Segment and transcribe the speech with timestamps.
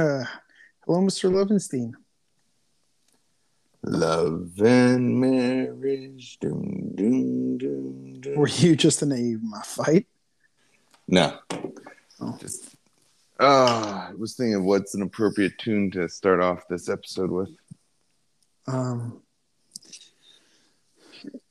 [0.86, 1.30] Hello, Mr.
[1.30, 1.92] Levinstein.
[3.82, 6.38] Love and marriage.
[6.40, 8.34] Doom, doom, doom, doom.
[8.36, 10.06] Were you just in a fight?
[11.06, 11.38] No.
[12.18, 12.38] Oh.
[12.40, 12.76] Just
[13.38, 17.50] uh, I was thinking what's an appropriate tune to start off this episode with.
[18.66, 19.20] Um,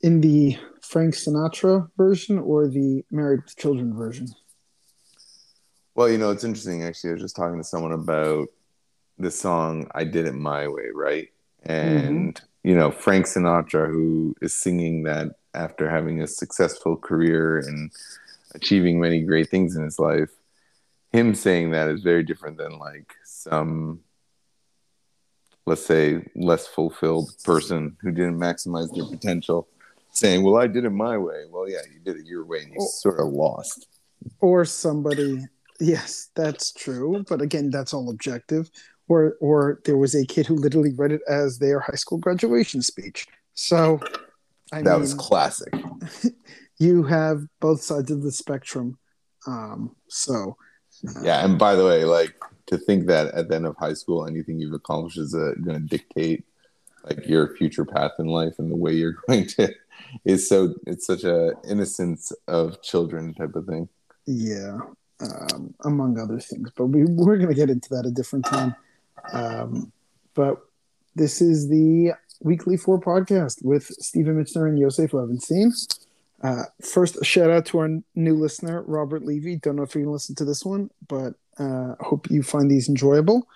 [0.02, 4.29] in the Frank Sinatra version or the Married with Children version?
[6.00, 7.09] Well, you know, it's interesting actually.
[7.09, 8.47] I was just talking to someone about
[9.18, 11.28] the song I Did It My Way, right?
[11.68, 12.07] Mm-hmm.
[12.07, 17.92] And you know, Frank Sinatra who is singing that after having a successful career and
[18.56, 20.29] achieving many great things in his life
[21.11, 24.00] him saying that is very different than like some
[25.65, 29.68] let's say less fulfilled person who didn't maximize their potential
[30.11, 32.73] saying well i did it my way well yeah you did it your way and
[32.73, 33.88] you sort of lost
[34.42, 35.45] Or somebody,
[35.80, 37.23] yes, that's true.
[37.28, 38.70] But again, that's all objective.
[39.08, 42.81] Or, or there was a kid who literally read it as their high school graduation
[42.84, 43.26] speech.
[43.56, 44.00] So,
[44.72, 45.73] I that mean, was classic
[46.78, 49.00] you have both sides of the spectrum.
[49.48, 50.58] Um, so,
[51.22, 54.25] yeah and by the way like to think that at the end of high school
[54.25, 56.44] anything you've accomplished is uh, going to dictate
[57.06, 59.73] like your future path in life and the way you're going to
[60.25, 63.88] is so it's such a innocence of children type of thing
[64.31, 64.78] yeah,
[65.22, 66.72] um, among other things.
[66.75, 68.75] But we, we're going to get into that a different time.
[69.34, 69.92] Um,
[70.34, 70.58] but
[71.16, 75.72] this is the weekly four podcast with Stephen Mitchner and Yosef Levinstein.
[76.42, 79.58] Uh, first, shout out to our new listener, Robert Levy.
[79.58, 82.88] Don't know if going to listen to this one, but uh, hope you find these
[82.88, 83.47] enjoyable.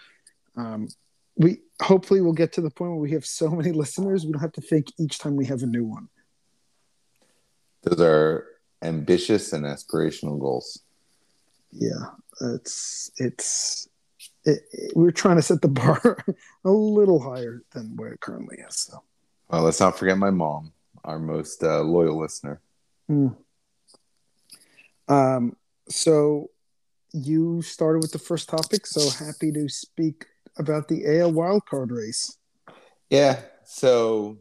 [0.57, 0.89] Um,
[1.35, 4.41] we hopefully we'll get to the point where we have so many listeners we don't
[4.41, 6.09] have to think each time we have a new one.
[7.81, 8.45] those are
[8.81, 10.81] ambitious and aspirational goals
[11.73, 12.05] yeah
[12.41, 13.87] it's it's
[14.45, 16.17] it, it- we're trying to set the bar
[16.65, 19.03] a little higher than where it currently is so.
[19.49, 22.61] Well let's not forget my mom our most uh, loyal listener.
[25.07, 25.55] Um
[25.89, 26.49] so
[27.11, 30.25] you started with the first topic so happy to speak
[30.57, 32.37] about the AL wildcard race.
[33.09, 34.37] Yeah so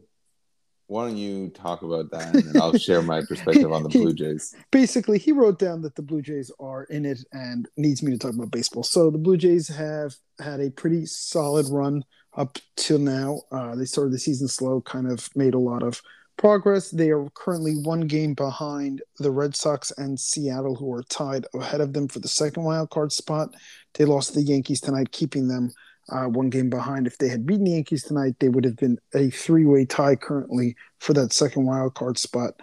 [0.93, 4.55] why don't you talk about that and i'll share my perspective on the blue jays.
[4.71, 8.17] basically he wrote down that the blue jays are in it and needs me to
[8.17, 8.83] talk about baseball.
[8.83, 12.03] So the blue jays have had a pretty solid run
[12.35, 13.41] up till now.
[13.51, 16.01] Uh, they started the season slow kind of made a lot of
[16.37, 16.89] progress.
[16.89, 21.81] They are currently one game behind the red sox and seattle who are tied ahead
[21.81, 23.49] of them for the second wild card spot.
[23.93, 25.71] They lost to the yankees tonight keeping them
[26.09, 28.97] uh, one game behind if they had beaten the yankees tonight they would have been
[29.15, 32.53] a three-way tie currently for that second wild card spot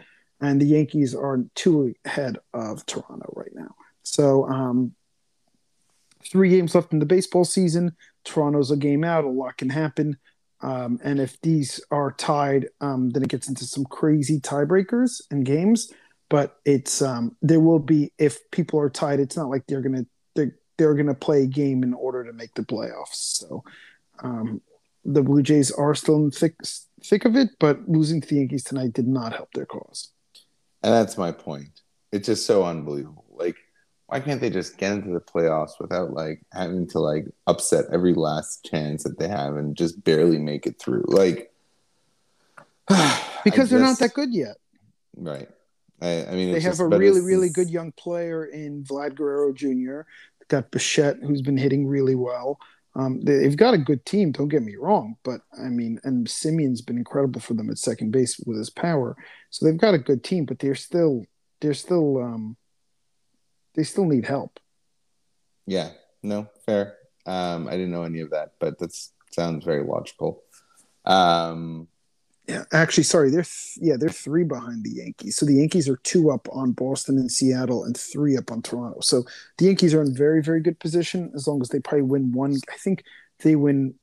[0.41, 3.75] and the Yankees are two ahead of Toronto right now.
[4.03, 4.95] So, um,
[6.31, 7.97] three games left in the baseball season.
[8.25, 9.25] Toronto's a game out.
[9.25, 10.17] A lot can happen.
[10.62, 15.45] Um, and if these are tied, um, then it gets into some crazy tiebreakers and
[15.45, 15.93] games.
[16.28, 19.21] But it's um, there will be if people are tied.
[19.21, 20.07] It's not like they're gonna
[20.80, 23.14] they're, they're gonna play a game in order to make the playoffs.
[23.14, 23.62] So
[24.22, 24.60] um,
[25.04, 26.54] the Blue Jays are still in the thick
[27.04, 30.10] thick of it, but losing to the Yankees tonight did not help their cause.
[30.82, 31.80] And that's my point.
[32.12, 33.24] It's just so unbelievable.
[33.30, 33.56] Like,
[34.06, 38.14] why can't they just get into the playoffs without like having to like upset every
[38.14, 41.04] last chance that they have and just barely make it through?
[41.06, 41.52] Like,
[43.44, 44.56] because I they're not that good yet.
[45.16, 45.48] right.
[46.02, 49.52] I, I mean, They have just- a really, really good young player in Vlad Guerrero
[49.52, 50.00] Jr.
[50.50, 52.59] Got Bichette, who's been hitting really well.
[52.97, 54.33] Um, they- they've got a good team.
[54.33, 58.11] Don't get me wrong, but I mean, and Semien's been incredible for them at second
[58.11, 59.16] base with his power.
[59.50, 61.25] So they've got a good team, but they're still,
[61.60, 62.56] they're still, um,
[63.75, 64.59] they still need help.
[65.66, 65.91] Yeah.
[66.25, 66.97] No, fair.
[67.27, 68.93] Um, I didn't know any of that, but that
[69.31, 70.43] sounds very logical.
[71.05, 71.87] Um,
[72.49, 75.37] Yeah, actually, sorry, they're th- yeah they're three behind the Yankees.
[75.37, 79.01] So the Yankees are two up on Boston and Seattle, and three up on Toronto.
[79.01, 79.25] So
[79.59, 82.56] the Yankees are in very very good position as long as they probably win one.
[82.69, 83.05] I think
[83.42, 83.95] they win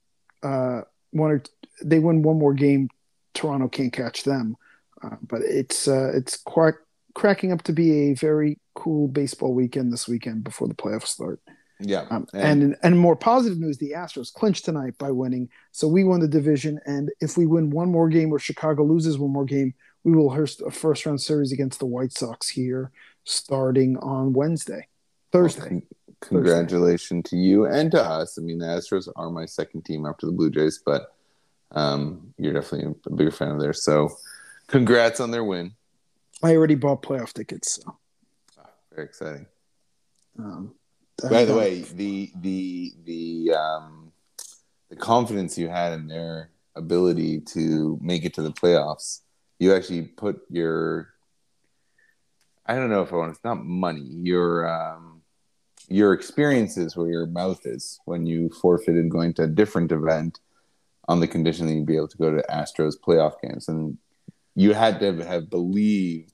[0.44, 0.82] uh,
[1.12, 1.44] one or
[1.84, 2.90] they win one more game.
[3.34, 4.56] Toronto can't catch them,
[5.04, 6.76] uh, but it's uh, it's quite
[7.16, 11.42] cracking up to be a very cool baseball weekend this weekend before the playoffs start.
[11.80, 12.06] Yeah.
[12.10, 16.20] Um, and and more positive news: the Astros clinched tonight by winning, so we won
[16.20, 16.80] the division.
[16.86, 20.30] And if we win one more game, or Chicago loses one more game, we will
[20.30, 22.92] host a first round series against the White Sox here,
[23.26, 24.88] starting on Wednesday,
[25.32, 25.68] Thursday.
[25.70, 25.84] Con-
[26.22, 28.40] congratulations to you and to us.
[28.40, 31.14] I mean, the Astros are my second team after the Blue Jays, but
[31.72, 33.84] um, you're definitely a bigger fan of theirs.
[33.84, 34.18] So,
[34.68, 35.74] congrats on their win.
[36.42, 37.76] I already bought playoff tickets.
[37.84, 37.98] So,
[38.94, 39.46] Very exciting.
[40.40, 40.74] um,
[41.24, 44.12] By the way, the the the the um,
[44.90, 49.22] the confidence you had in their ability to make it to the playoffs.
[49.60, 51.10] You actually put your
[52.68, 55.22] I don't know if I want it's not money, your um,
[55.88, 60.40] your experiences where your mouth is when you forfeited going to a different event
[61.08, 63.70] on the condition that you'd be able to go to Astros playoff games.
[63.70, 63.98] And
[64.56, 66.34] you had to have believed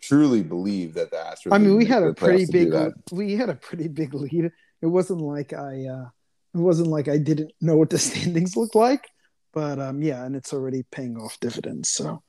[0.00, 1.52] truly believe that the Astros.
[1.52, 2.72] I mean, we had a pretty big
[3.12, 4.50] we had a pretty big lead.
[4.82, 6.08] It wasn't like I uh
[6.54, 9.08] it wasn't like I didn't know what the standings looked like,
[9.52, 11.90] but um yeah, and it's already paying off dividends.
[11.90, 12.22] So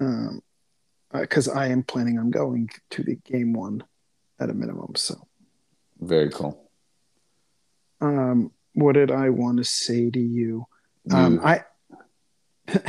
[0.00, 0.42] um
[1.12, 3.84] because uh, I am planning on going to the game one
[4.40, 4.94] at a minimum.
[4.96, 5.14] So
[6.00, 6.68] very cool.
[8.00, 10.66] Um, what did I want to say to you?
[11.12, 11.62] Um, I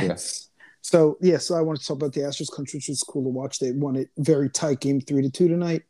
[0.00, 0.48] yes.
[0.86, 3.28] So yeah, so I want to talk about the Astros clinch, which was cool to
[3.28, 3.58] watch.
[3.58, 5.82] They won it very tight, game three to two tonight.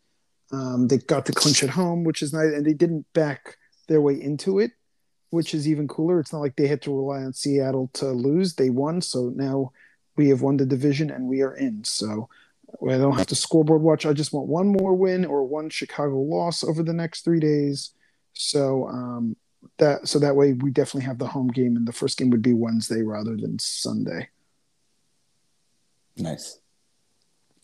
[0.53, 3.59] Um, they got the clinch at home, which is nice, and they didn't back
[3.89, 4.71] their way into it,
[5.29, 6.19] which is even cooler.
[6.19, 9.03] It's not like they had to rely on Seattle to lose; they won.
[9.03, 9.71] So now
[10.17, 11.85] we have won the division and we are in.
[11.85, 12.31] So
[12.83, 14.07] I don't have to scoreboard watch.
[14.07, 17.91] I just want one more win or one Chicago loss over the next three days.
[18.33, 19.37] So um,
[19.77, 22.41] that so that way we definitely have the home game, and the first game would
[22.41, 24.31] be Wednesday rather than Sunday.
[26.17, 26.59] Nice.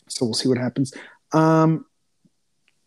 [0.07, 0.93] So we'll see what happens.
[1.31, 1.85] Um,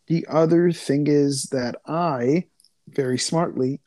[0.07, 2.47] the other thing is that I
[2.89, 3.81] very smartly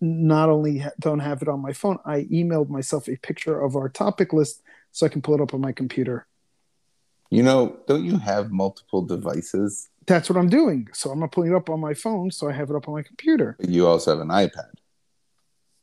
[0.00, 3.88] not only don't have it on my phone, I emailed myself a picture of our
[3.88, 4.62] topic list
[4.92, 6.26] so I can pull it up on my computer.
[7.30, 9.88] You know, don't you have multiple devices?
[10.06, 10.88] That's what I'm doing.
[10.92, 12.94] So I'm not pulling it up on my phone, so I have it up on
[12.94, 13.56] my computer.
[13.66, 14.70] You also have an iPad.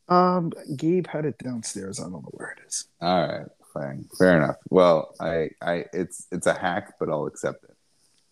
[0.07, 1.99] Um, Gabe had it downstairs.
[1.99, 2.85] I don't know where it is.
[3.01, 4.05] All right fine.
[4.17, 4.57] Fair enough.
[4.69, 7.75] Well, I, I, it's, it's a hack, but I'll accept it.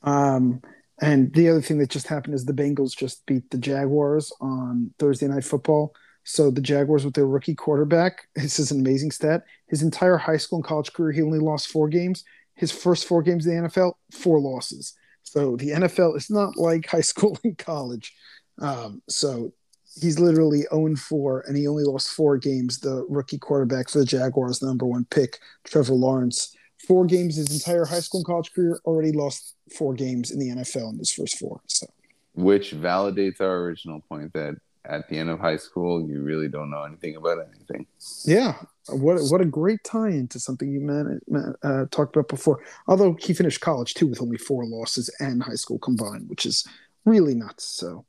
[0.04, 0.62] Um,
[1.02, 4.94] and the other thing that just happened is the Bengals just beat the Jaguars on
[5.00, 5.94] Thursday Night Football.
[6.24, 9.44] So the Jaguars with their rookie quarterback, this is an amazing stat.
[9.68, 12.24] His entire high school and college career, he only lost four games.
[12.56, 14.94] His first four games in the NFL, four losses.
[15.24, 18.14] So the NFL is not like high school and college.
[18.62, 19.54] Um, so
[20.00, 22.80] he's literally 0 4, and he only lost four games.
[22.80, 26.56] The rookie quarterback for the Jaguars, the number one pick, Trevor Lawrence.
[26.88, 30.50] Four games his entire high school and college career, already lost four games in the
[30.50, 31.62] NFL in his first four.
[31.68, 31.88] So,
[32.34, 34.56] which validates our original point that
[34.86, 37.86] at the end of high school, you really don't know anything about anything.
[38.24, 38.56] Yeah,
[38.88, 41.20] what what a great tie into something you man,
[41.64, 42.64] uh, talked about before.
[42.88, 46.66] Although he finished college too with only four losses and high school combined, which is
[47.06, 47.66] really nuts.
[47.66, 48.06] So,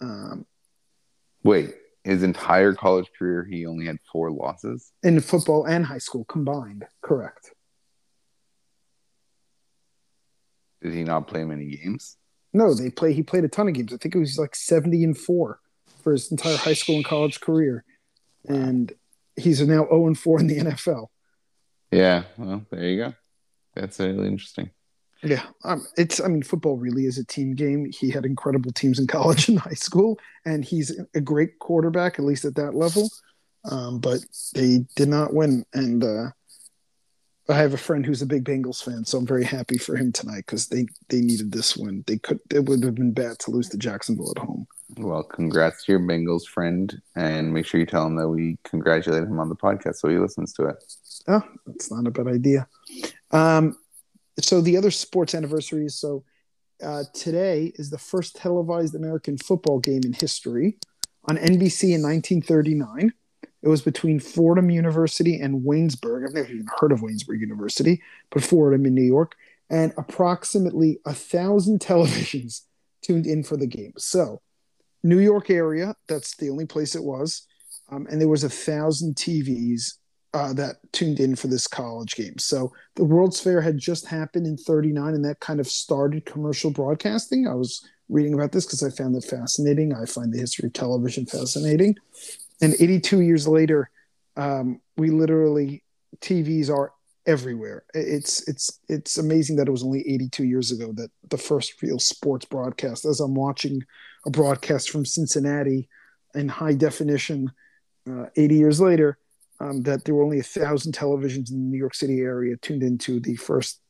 [0.00, 0.46] um,
[1.42, 6.24] Wait, his entire college career, he only had four losses in football and high school
[6.24, 6.86] combined.
[7.02, 7.52] Correct.
[10.82, 12.16] Did he not play many games?
[12.52, 13.12] No, they play.
[13.12, 13.92] He played a ton of games.
[13.92, 15.60] I think it was like seventy and four
[16.02, 17.84] for his entire high school and college career,
[18.48, 18.92] and
[19.36, 21.08] he's now zero oh and four in the NFL.
[21.90, 23.14] Yeah, well, there you go.
[23.74, 24.70] That's really interesting.
[25.22, 26.20] Yeah, um, it's.
[26.20, 27.90] I mean, football really is a team game.
[27.92, 32.24] He had incredible teams in college and high school, and he's a great quarterback, at
[32.24, 33.10] least at that level.
[33.70, 34.20] Um, but
[34.54, 36.30] they did not win, and uh,
[37.50, 40.12] I have a friend who's a big Bengals fan, so I'm very happy for him
[40.12, 42.04] tonight because they they needed this win.
[42.06, 42.40] They could.
[42.50, 44.66] It would have been bad to lose to Jacksonville at home.
[44.96, 49.24] Well, congrats to your Bengals friend, and make sure you tell him that we congratulate
[49.24, 50.76] him on the podcast so he listens to it.
[51.28, 52.68] Oh, that's not a bad idea.
[53.30, 53.76] Um,
[54.44, 55.94] so the other sports anniversaries.
[55.94, 56.24] So
[56.82, 60.78] uh, today is the first televised American football game in history
[61.24, 63.12] on NBC in 1939.
[63.62, 66.26] It was between Fordham University and Waynesburg.
[66.26, 69.36] I've never even heard of Waynesburg University, but Fordham in New York.
[69.68, 72.62] And approximately a thousand televisions
[73.02, 73.92] tuned in for the game.
[73.98, 74.40] So,
[75.02, 77.46] New York area, that's the only place it was.
[77.90, 79.94] Um, and there was a thousand TVs
[80.32, 82.38] uh, that tuned in for this college game.
[82.38, 86.70] So the World's Fair had just happened in 39, and that kind of started commercial
[86.70, 87.48] broadcasting.
[87.48, 89.94] I was reading about this because I found it fascinating.
[89.94, 91.96] I find the history of television fascinating.
[92.60, 93.90] And 82 years later,
[94.36, 95.82] um, we literally
[96.20, 96.92] TVs are
[97.26, 97.84] everywhere.
[97.94, 101.98] It's it's it's amazing that it was only 82 years ago that the first real
[101.98, 103.04] sports broadcast.
[103.04, 103.82] As I'm watching
[104.26, 105.88] a broadcast from Cincinnati
[106.34, 107.50] in high definition,
[108.08, 109.18] uh, 80 years later,
[109.60, 112.82] um, that there were only a thousand televisions in the New York City area tuned
[112.82, 113.80] into the first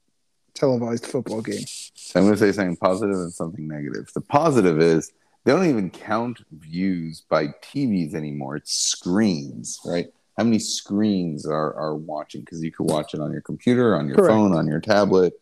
[0.54, 1.64] televised football game.
[1.94, 4.10] So I'm going to say something positive and something negative.
[4.12, 5.12] The positive is
[5.44, 8.56] they don't even count views by TVs anymore.
[8.56, 10.12] It's screens, right?
[10.36, 12.40] How many screens are, are watching?
[12.40, 14.32] Because you could watch it on your computer, on your Correct.
[14.32, 15.34] phone, on your tablet,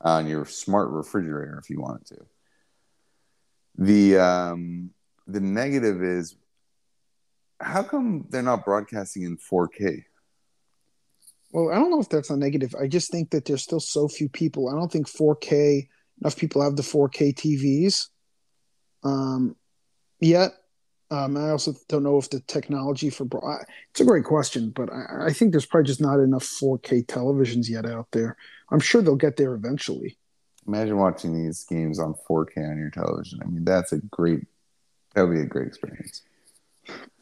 [0.00, 2.26] on your smart refrigerator if you wanted to.
[3.78, 4.90] The um,
[5.26, 6.34] the negative is
[7.60, 10.04] how come they're not broadcasting in 4K?
[11.52, 12.74] Well, I don't know if that's a negative.
[12.80, 14.68] I just think that there's still so few people.
[14.68, 15.88] I don't think 4K
[16.20, 18.08] enough people have the 4K TVs
[19.04, 19.56] um,
[20.20, 20.52] yet.
[21.10, 23.26] Um, I also don't know if the technology for
[23.90, 27.70] it's a great question, but I, I, think there's probably just not enough 4K televisions
[27.70, 28.36] yet out there.
[28.70, 30.18] I'm sure they'll get there eventually.
[30.66, 33.40] Imagine watching these games on 4K on your television.
[33.42, 34.40] I mean, that's a great.
[35.14, 36.20] That would be a great experience.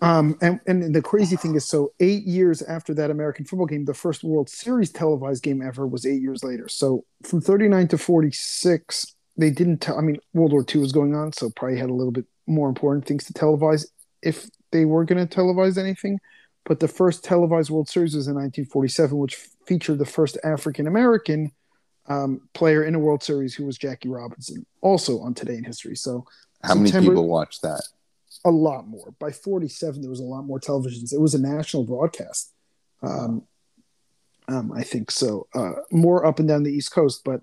[0.03, 3.85] Um, and, and the crazy thing is, so eight years after that American football game,
[3.85, 6.69] the first World Series televised game ever was eight years later.
[6.69, 9.99] So from 39 to 46, they didn't tell.
[9.99, 12.69] I mean, World War II was going on, so probably had a little bit more
[12.69, 13.87] important things to televise
[14.23, 16.19] if they were going to televise anything.
[16.65, 21.53] But the first televised World Series was in 1947, which featured the first African American
[22.09, 25.97] um, player in a World Series, who was Jackie Robinson, also on Today in History.
[25.97, 26.25] So,
[26.63, 27.83] how September, many people watched that?
[28.47, 29.13] A lot more.
[29.19, 31.13] By 47, there was a lot more televisions.
[31.13, 32.53] It was a national broadcast.
[33.03, 33.43] Um,
[34.49, 35.49] um, I think so.
[35.53, 37.43] Uh, more up and down the East Coast, but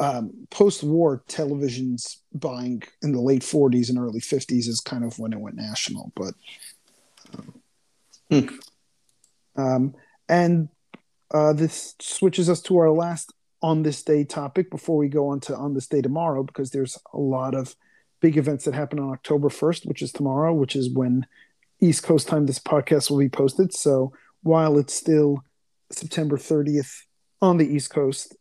[0.00, 5.32] um, post-war televisions buying in the late 40s and early 50s is kind of when
[5.32, 6.12] it went national.
[6.16, 6.34] But
[8.28, 8.48] hmm.
[9.56, 9.94] um,
[10.28, 10.68] and
[11.32, 15.38] uh, this switches us to our last on this day topic before we go on
[15.38, 17.76] to on this day tomorrow because there's a lot of
[18.20, 21.26] big events that happen on October 1st, which is tomorrow, which is when
[21.80, 23.74] East Coast time this podcast will be posted.
[23.74, 24.12] So
[24.42, 25.44] while it's still
[25.90, 27.02] September 30th
[27.40, 28.36] on the East Coast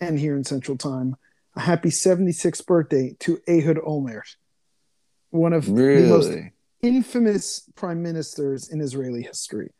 [0.00, 1.16] and here in Central Time,
[1.56, 4.36] a happy 76th birthday to Ehud Olmert,
[5.30, 6.02] one of really?
[6.02, 6.32] the most
[6.82, 9.70] infamous prime ministers in Israeli history.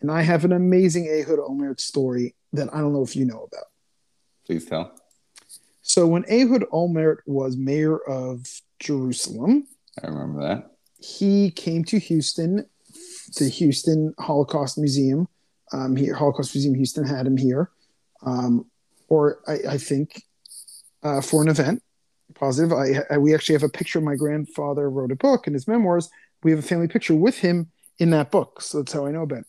[0.00, 3.48] And I have an amazing Ehud Olmert story that I don't know if you know
[3.52, 3.66] about.
[4.46, 4.92] Please tell.
[5.82, 8.46] So when Ehud Olmert was mayor of
[8.80, 9.66] Jerusalem.
[10.02, 10.70] I remember that.
[10.98, 12.66] He came to Houston,
[13.38, 15.28] the Houston Holocaust Museum.
[15.72, 17.70] Um, here, Holocaust Museum Houston had him here,
[18.22, 18.66] um,
[19.08, 20.24] or I, I think
[21.02, 21.82] uh, for an event.
[22.34, 22.72] Positive.
[22.72, 23.98] I, I, we actually have a picture.
[23.98, 26.08] Of my grandfather wrote a book in his memoirs.
[26.42, 29.22] We have a family picture with him in that book, so that's how I know
[29.22, 29.46] about it.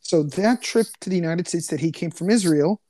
[0.00, 2.80] So that trip to the United States that he came from Israel,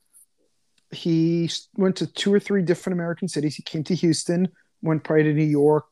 [0.91, 3.55] he went to two or three different American cities.
[3.55, 4.49] He came to Houston,
[4.81, 5.85] went probably to New York,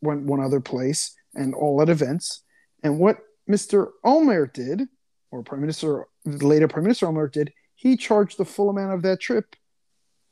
[0.00, 2.42] went one other place, and all at events.
[2.82, 3.18] And what
[3.50, 3.88] Mr.
[4.04, 4.82] Olmert did,
[5.30, 9.02] or Prime Minister, the later Prime Minister Olmert did, he charged the full amount of
[9.02, 9.56] that trip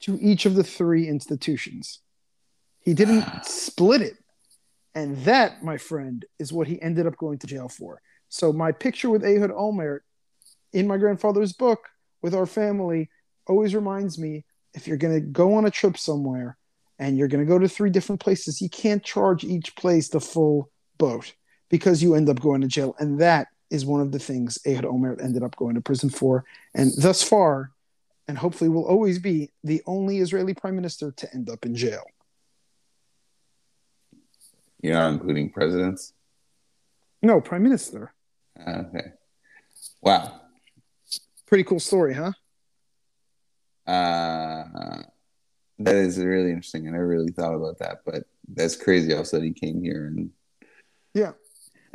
[0.00, 2.00] to each of the three institutions.
[2.80, 4.14] He didn't split it.
[4.94, 8.00] And that, my friend, is what he ended up going to jail for.
[8.28, 10.00] So my picture with Ehud Olmert
[10.72, 11.88] in my grandfather's book
[12.22, 13.10] with our family
[13.46, 16.56] always reminds me if you're going to go on a trip somewhere,
[17.02, 20.20] and you're going to go to three different places, you can't charge each place the
[20.20, 21.32] full boat
[21.68, 22.94] because you end up going to jail.
[23.00, 26.44] And that is one of the things Ehud Olmert ended up going to prison for.
[26.74, 27.72] And thus far,
[28.28, 32.04] and hopefully will always be, the only Israeli prime minister to end up in jail.
[34.80, 36.12] You're not including presidents?
[37.20, 38.14] No, prime minister.
[38.60, 39.10] Okay.
[40.00, 40.40] Wow.
[41.46, 42.30] Pretty cool story, huh?
[43.90, 45.02] Uh,
[45.84, 46.86] that is really interesting.
[46.88, 49.14] I never really thought about that, but that's crazy.
[49.14, 50.30] Also, that he came here and
[51.14, 51.32] yeah,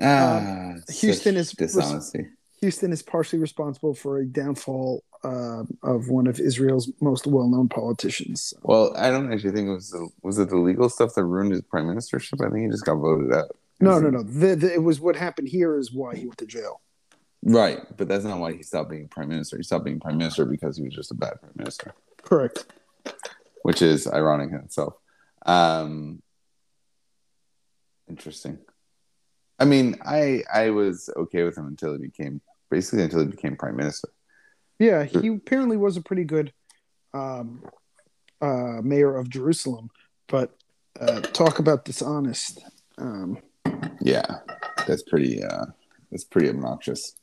[0.01, 2.27] ah, um, Houston is dishonesty.
[2.61, 8.53] Houston is partially responsible for a downfall uh, of one of Israel's most well-known politicians.
[8.63, 11.51] Well, I don't actually think it was the, was it the legal stuff that ruined
[11.51, 12.43] his prime ministership.
[12.43, 13.55] I think he just got voted out.
[13.79, 14.23] No, no, no.
[14.23, 16.81] The, the, it was what happened here is why he went to jail.
[17.43, 19.57] Right, but that's not why he stopped being prime minister.
[19.57, 21.93] He stopped being prime minister because he was just a bad prime minister.
[22.23, 22.65] Correct
[23.63, 24.95] which is ironic in itself.
[25.45, 26.21] Um,
[28.09, 28.59] interesting.
[29.59, 33.55] I mean, I I was okay with him until he became basically until he became
[33.55, 34.09] prime minister.
[34.79, 36.53] Yeah, he apparently was a pretty good
[37.13, 37.63] um,
[38.41, 39.89] uh, mayor of Jerusalem,
[40.27, 40.55] but
[40.99, 42.63] uh, talk about dishonest.
[42.99, 43.39] Um,
[44.01, 44.39] yeah,
[44.85, 45.43] that's pretty.
[45.43, 45.65] Uh,
[46.11, 47.15] that's pretty obnoxious.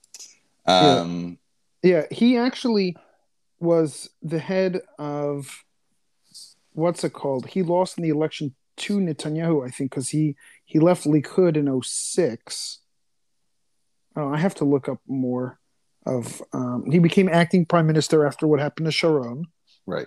[0.67, 1.39] Um,
[1.83, 1.91] yeah.
[1.91, 2.97] yeah, he actually
[3.61, 5.65] was the head of
[6.75, 7.47] what's it called?
[7.47, 11.83] He lost in the election to Netanyahu, I think, because he he left Likud in
[11.83, 12.81] 06.
[14.17, 15.59] Oh, I have to look up more
[16.05, 16.43] of.
[16.53, 19.47] Um, he became acting prime minister after what happened to Sharon.
[19.87, 20.07] Right.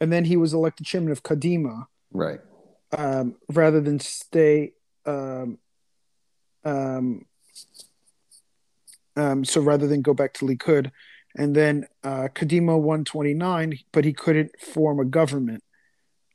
[0.00, 1.86] And then he was elected chairman of Kadima.
[2.12, 2.40] Right.
[2.96, 4.72] Um, rather than stay.
[5.06, 5.58] Um,
[6.64, 7.24] um,
[9.16, 10.90] um, so rather than go back to Likud,
[11.36, 15.62] and then uh, Kadima 129, but he couldn't form a government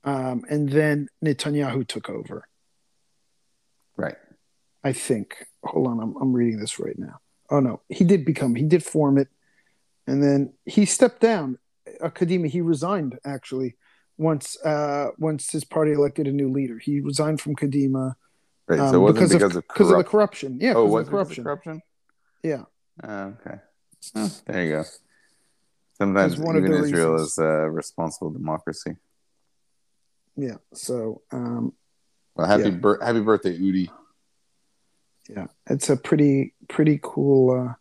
[0.06, 2.48] um, and then Netanyahu took over.
[3.98, 4.16] Right.
[4.84, 5.46] I think.
[5.64, 7.20] Hold on, I'm, I'm reading this right now.
[7.50, 8.56] Oh no, he did become.
[8.56, 9.28] He did form it,
[10.08, 11.58] and then he stepped down.
[12.02, 13.76] Kadima, he resigned actually
[14.18, 16.78] once uh, once his party elected a new leader.
[16.78, 18.16] He resigned from Kadima.
[18.68, 18.80] Right.
[18.80, 20.58] Um, so it wasn't because, because of, of, because of the corruption.
[20.62, 20.74] Yeah.
[20.76, 21.44] Oh, what corruption?
[21.44, 21.82] corruption?
[22.44, 22.64] Yeah.
[23.04, 23.58] Uh, okay.
[24.16, 24.84] Oh, there you go.
[25.98, 27.32] Sometimes one even Israel reasons.
[27.32, 28.98] is a responsible democracy.
[30.36, 30.58] Yeah.
[30.74, 31.22] So.
[31.32, 31.74] Um,
[32.36, 32.94] well, happy yeah.
[33.01, 33.89] happy birthday, Udi.
[35.30, 37.74] Yeah, it's a pretty pretty cool, uh,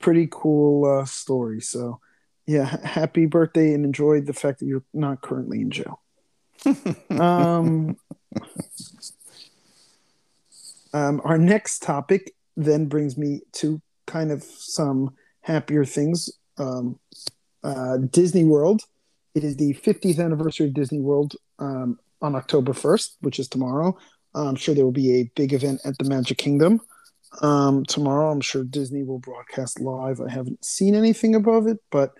[0.00, 1.60] pretty cool uh, story.
[1.60, 2.00] So,
[2.46, 6.02] yeah, happy birthday and enjoy the fact that you're not currently in jail.
[7.10, 7.96] um,
[10.92, 16.30] um, our next topic then brings me to kind of some happier things.
[16.58, 16.98] Um,
[17.62, 18.82] uh, Disney World.
[19.34, 23.96] It is the 50th anniversary of Disney World um, on October 1st, which is tomorrow.
[24.34, 26.80] I'm sure there will be a big event at the Magic Kingdom
[27.42, 28.30] um, tomorrow.
[28.30, 30.20] I'm sure Disney will broadcast live.
[30.20, 32.14] I haven't seen anything above it, but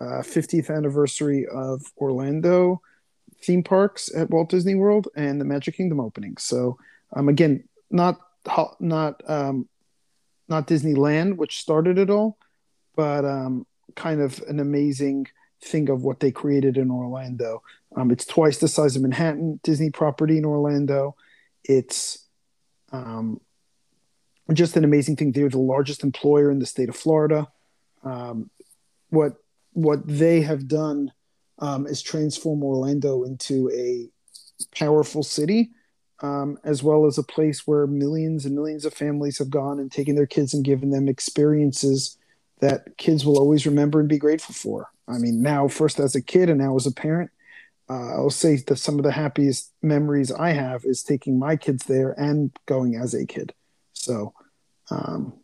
[0.00, 2.80] uh, 50th anniversary of Orlando
[3.42, 6.36] theme parks at Walt Disney World and the Magic Kingdom opening.
[6.38, 6.78] So,
[7.12, 8.18] um, again, not
[8.80, 9.68] not um,
[10.48, 12.38] not Disneyland, which started it all,
[12.96, 15.26] but um, kind of an amazing
[15.64, 17.62] thing of what they created in Orlando.
[17.96, 21.16] Um, it's twice the size of Manhattan Disney property in Orlando.
[21.64, 22.26] It's
[22.92, 23.40] um,
[24.52, 25.32] just an amazing thing.
[25.32, 27.48] They're the largest employer in the state of Florida.
[28.02, 28.50] Um,
[29.10, 29.36] what
[29.72, 31.12] what they have done
[31.58, 34.08] um, is transform Orlando into a
[34.76, 35.70] powerful city,
[36.20, 39.90] um, as well as a place where millions and millions of families have gone and
[39.90, 42.16] taken their kids and given them experiences
[42.60, 44.90] that kids will always remember and be grateful for.
[45.08, 47.30] I mean, now first as a kid and now as a parent,
[47.90, 51.84] uh, I'll say that some of the happiest memories I have is taking my kids
[51.84, 53.52] there and going as a kid.
[53.92, 54.32] So
[54.90, 55.34] um,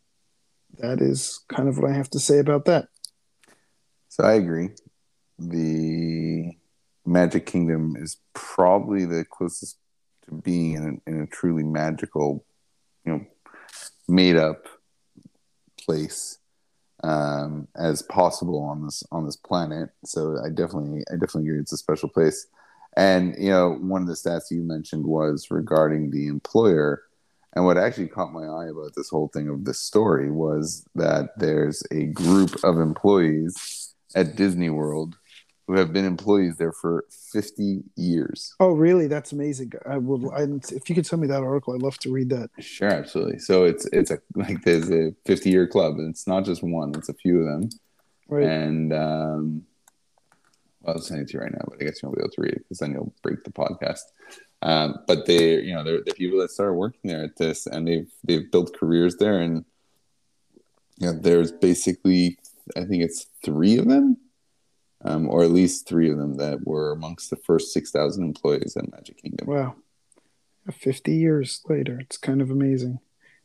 [0.78, 2.88] that is kind of what I have to say about that.
[4.08, 4.70] So I agree.
[5.38, 6.52] The
[7.04, 9.76] Magic Kingdom is probably the closest
[10.25, 12.44] to being in a, in a truly magical,
[13.04, 13.26] you know,
[14.08, 14.66] made up
[15.78, 16.39] place
[17.02, 19.91] um, as possible on this on this planet.
[20.04, 22.47] So I definitely I definitely agree it's a special place.
[22.97, 27.02] And you know, one of the stats you mentioned was regarding the employer.
[27.54, 31.30] And what actually caught my eye about this whole thing of this story was that
[31.36, 35.17] there's a group of employees at Disney World
[35.71, 38.54] who have been employees there for 50 years.
[38.59, 39.06] Oh, really?
[39.06, 39.73] That's amazing.
[39.87, 40.43] I would, I,
[40.75, 42.50] if you could send me that article, I'd love to read that.
[42.59, 43.39] Sure, absolutely.
[43.39, 46.93] So it's it's a like there's a 50 year club, and it's not just one;
[46.97, 47.71] it's a few of them.
[48.28, 48.47] Right.
[48.49, 49.63] And um,
[50.80, 52.33] well, I'll send it to you right now, but I guess you won't be able
[52.33, 54.00] to read it because then you'll break the podcast.
[54.63, 57.87] Um, but they, you know, they're the people that started working there at this, and
[57.87, 59.65] they've they've built careers there, and
[60.99, 62.39] you know, there's basically
[62.76, 64.17] I think it's three of them
[65.04, 68.91] um, or at least three of them that were amongst the first 6,000 employees at
[68.91, 69.47] Magic Kingdom.
[69.47, 69.76] Wow.
[70.71, 71.99] 50 years later.
[72.00, 72.99] It's kind of amazing.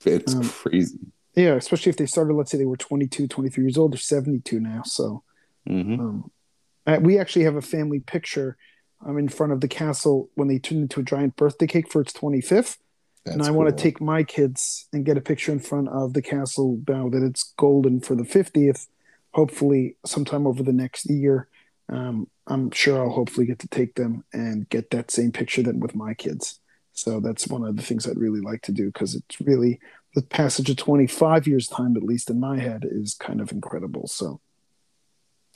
[0.03, 0.99] It's um, crazy.
[1.35, 3.93] Yeah, especially if they started, let's say they were 22, 23 years old.
[3.93, 4.83] They're 72 now.
[4.83, 5.23] So
[5.67, 5.99] mm-hmm.
[5.99, 8.57] um, we actually have a family picture
[9.05, 12.01] um, in front of the castle when they turned into a giant birthday cake for
[12.01, 12.77] its 25th.
[13.25, 13.55] That's and I cool.
[13.57, 17.09] want to take my kids and get a picture in front of the castle now
[17.09, 18.87] that it's golden for the 50th
[19.35, 21.49] hopefully sometime over the next year
[21.89, 25.79] um, i'm sure i'll hopefully get to take them and get that same picture then
[25.79, 26.59] with my kids.
[26.93, 29.79] So that's one of the things i'd really like to do because it's really
[30.15, 34.07] the passage of 25 years time at least in my head is kind of incredible.
[34.07, 34.39] So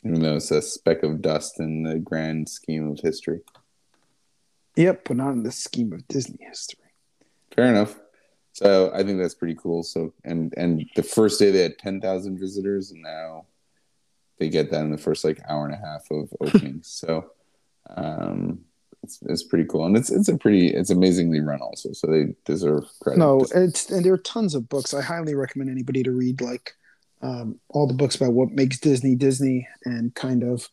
[0.04, 3.40] even though it's a speck of dust in the grand scheme of history.
[4.76, 6.92] Yep but not in the scheme of disney history.
[7.56, 7.98] Fair enough.
[8.52, 9.84] So i think that's pretty cool.
[9.84, 13.46] So and and the first day they had 10,000 visitors and now
[14.40, 16.80] they get that in the first like hour and a half of opening.
[16.84, 17.32] so
[17.96, 18.60] um,
[19.04, 21.94] it's, it's pretty cool, and it's it's a pretty it's amazingly run also.
[21.94, 23.20] So they deserve credit.
[23.20, 24.94] No, it's and there are tons of books.
[24.94, 26.74] I highly recommend anybody to read like
[27.22, 30.68] um, all the books about what makes Disney Disney and kind of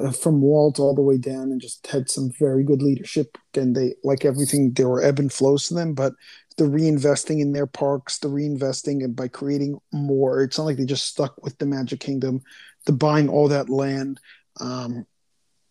[0.00, 3.36] uh, from Walt all the way down, and just had some very good leadership.
[3.54, 4.72] And they like everything.
[4.72, 6.14] There were ebb and flows to them, but
[6.56, 10.42] the reinvesting in their parks, the reinvesting and by creating more.
[10.42, 12.42] It's not like they just stuck with the Magic Kingdom
[12.86, 14.18] the buying all that land.
[14.58, 15.06] Um,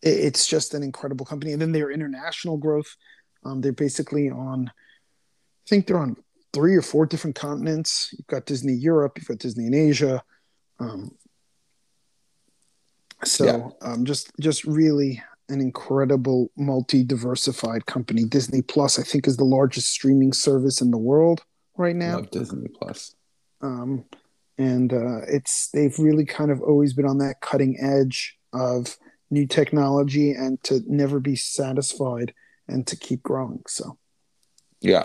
[0.02, 1.52] it, it's just an incredible company.
[1.52, 2.96] And then their international growth.
[3.44, 6.18] Um, they're basically on, I think they're on
[6.54, 8.10] three or four different continents.
[8.14, 10.24] You've got Disney Europe, you've got Disney in Asia.
[10.80, 11.12] Um,
[13.24, 13.70] so yeah.
[13.82, 18.24] um, just just really an incredible multi-diversified company.
[18.24, 21.44] Disney Plus, I think, is the largest streaming service in the world
[21.78, 22.16] right now.
[22.16, 23.16] Love Disney Plus.
[23.62, 24.06] Um,
[24.58, 28.98] and uh, it's they've really kind of always been on that cutting edge of
[29.30, 32.34] new technology and to never be satisfied
[32.68, 33.62] and to keep growing.
[33.68, 33.98] So,
[34.82, 35.04] yeah,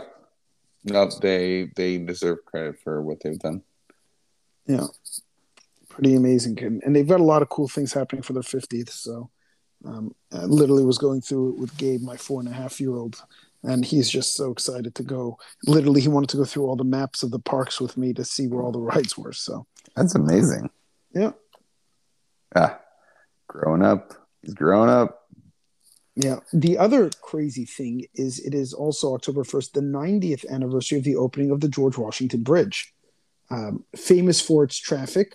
[0.84, 3.62] no, they they deserve credit for what they've done.
[4.66, 4.86] Yeah,
[5.88, 8.90] pretty amazing, and they've got a lot of cool things happening for their fiftieth.
[8.90, 9.30] So,
[9.84, 12.94] um, I literally was going through it with Gabe, my four and a half year
[12.94, 13.22] old,
[13.62, 15.38] and he's just so excited to go.
[15.66, 18.24] Literally, he wanted to go through all the maps of the parks with me to
[18.24, 19.32] see where all the rides were.
[19.32, 20.70] So that's amazing.
[21.14, 21.32] Yeah.
[22.54, 22.80] Ah,
[23.48, 25.20] growing up, he's growing up.
[26.16, 26.40] Yeah.
[26.52, 31.16] The other crazy thing is it is also October 1st, the 90th anniversary of the
[31.16, 32.92] opening of the George Washington Bridge,
[33.50, 35.34] um, famous for its traffic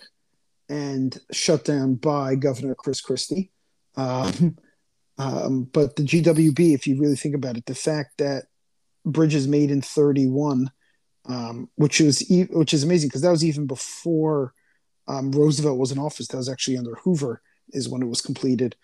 [0.68, 3.50] and shut down by Governor Chris Christie.
[3.96, 4.58] Um,
[5.18, 8.44] um, but the GWB, if you really think about it, the fact that
[9.04, 10.70] bridges made in 31,
[11.26, 14.52] um, which was e- which is amazing because that was even before
[15.08, 16.28] um, Roosevelt was in office.
[16.28, 18.76] That was actually under Hoover is when it was completed.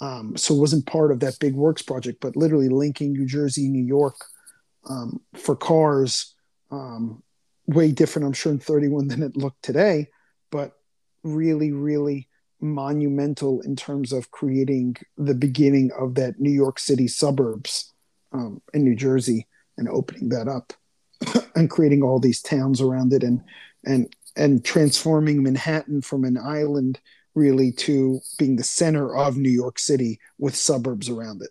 [0.00, 3.68] Um, so it wasn't part of that big works project, but literally linking New Jersey,
[3.68, 4.16] New York
[4.88, 6.34] um, for cars,
[6.70, 7.22] um,
[7.66, 10.08] way different, I'm sure, in 31 than it looked today,
[10.50, 10.72] but
[11.22, 12.28] really, really
[12.60, 17.92] monumental in terms of creating the beginning of that New York City suburbs
[18.32, 19.46] um, in New Jersey
[19.76, 20.72] and opening that up
[21.54, 23.42] and creating all these towns around it and
[23.84, 27.00] and and transforming Manhattan from an island
[27.34, 31.50] really to being the center of New York City with suburbs around it.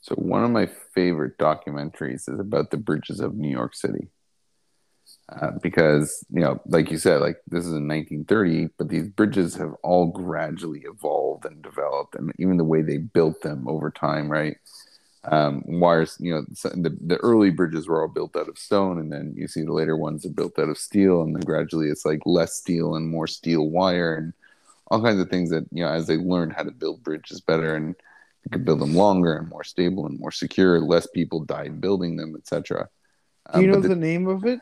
[0.00, 4.10] So one of my favorite documentaries is about the bridges of New York City.
[5.28, 9.56] Uh, because you know, like you said, like this is in 1930, but these bridges
[9.56, 14.30] have all gradually evolved and developed, and even the way they built them over time,
[14.30, 14.56] right?
[15.24, 19.10] Um, wires, you know, the, the early bridges were all built out of stone, and
[19.10, 22.04] then you see the later ones are built out of steel, and then gradually it's
[22.04, 24.32] like less steel and more steel wire, and
[24.92, 27.74] all kinds of things that you know, as they learned how to build bridges better
[27.74, 27.96] and
[28.44, 32.14] they could build them longer and more stable and more secure, less people died building
[32.14, 32.88] them, etc.
[33.52, 34.60] Do you um, know the, the name of it?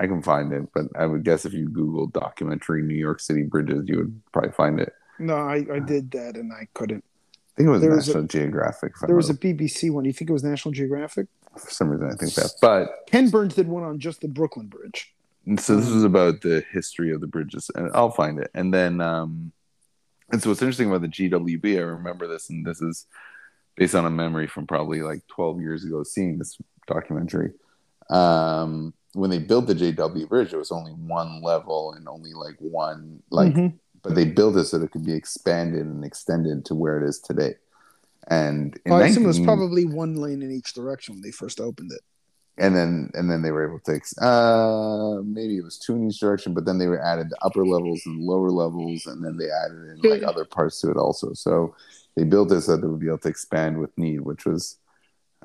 [0.00, 3.42] I can find it, but I would guess if you Google documentary New York City
[3.42, 4.94] bridges, you would probably find it.
[5.18, 7.04] No, I, I did that and I couldn't.
[7.04, 8.92] I think it was there National was a, Geographic.
[9.06, 10.06] There was a BBC one.
[10.06, 11.26] You think it was National Geographic?
[11.54, 12.52] For some reason, I think that.
[12.62, 15.12] But Ken Burns did one on just the Brooklyn Bridge.
[15.58, 18.50] so this was about the history of the bridges, and I'll find it.
[18.54, 19.52] And then, um,
[20.32, 23.04] and so what's interesting about the GWB, I remember this, and this is
[23.76, 27.52] based on a memory from probably like 12 years ago, seeing this documentary.
[28.08, 32.56] Um, when they built the GW Bridge, it was only one level and only like
[32.58, 33.76] one like, mm-hmm.
[34.02, 37.08] but they built it so that it could be expanded and extended to where it
[37.08, 37.54] is today.
[38.28, 41.22] And in well, I 19, assume it was probably one lane in each direction when
[41.22, 42.00] they first opened it.
[42.58, 46.20] And then and then they were able to uh maybe it was two in each
[46.20, 49.98] direction, but then they were added upper levels and lower levels, and then they added
[50.04, 51.32] in like other parts to it also.
[51.32, 51.74] So
[52.16, 54.76] they built it so that they would be able to expand with need, which was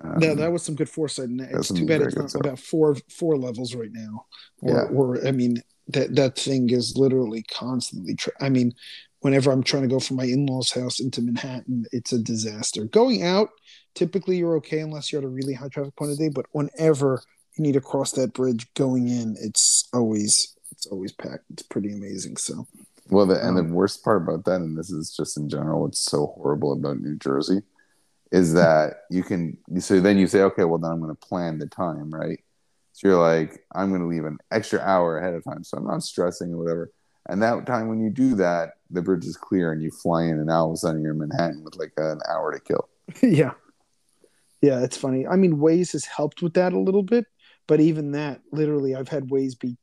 [0.01, 1.29] um, that, that was some good foresight.
[1.29, 2.41] And it's too bad it's not stuff.
[2.41, 4.25] about four four levels right now.
[4.61, 4.97] Or, yeah.
[4.97, 8.15] or I mean, that that thing is literally constantly.
[8.15, 8.73] Tra- I mean,
[9.19, 12.85] whenever I'm trying to go from my in-laws' house into Manhattan, it's a disaster.
[12.85, 13.49] Going out,
[13.93, 16.29] typically you're okay unless you're at a really high traffic point of day.
[16.29, 17.21] But whenever
[17.57, 21.45] you need to cross that bridge going in, it's always it's always packed.
[21.51, 22.37] It's pretty amazing.
[22.37, 22.67] So.
[23.09, 25.83] Well, the, and the um, worst part about that, and this is just in general,
[25.83, 27.61] what's so horrible about New Jersey,
[28.31, 31.57] is that you can so then you say okay well then i'm going to plan
[31.59, 32.39] the time right?
[32.93, 35.87] So you're like i'm going to leave an extra hour ahead of time so i'm
[35.87, 36.91] not stressing or whatever.
[37.27, 40.39] And that time when you do that the bridge is clear and you fly in
[40.39, 42.89] and all of a sudden you're in manhattan with like an hour to kill.
[43.21, 43.53] Yeah.
[44.61, 45.27] Yeah it's funny.
[45.27, 47.25] I mean waze has helped with that a little bit
[47.67, 49.77] but even that literally i've had waze be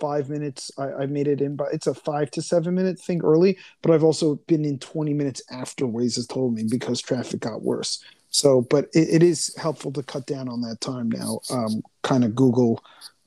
[0.00, 0.70] five minutes.
[0.78, 3.58] I, I made it in, but it's a five to seven minute thing early.
[3.82, 7.62] But I've also been in 20 minutes after Waze has told me because traffic got
[7.62, 8.02] worse.
[8.30, 11.40] So, but it, it is helpful to cut down on that time now.
[11.50, 12.82] Um, kind of Google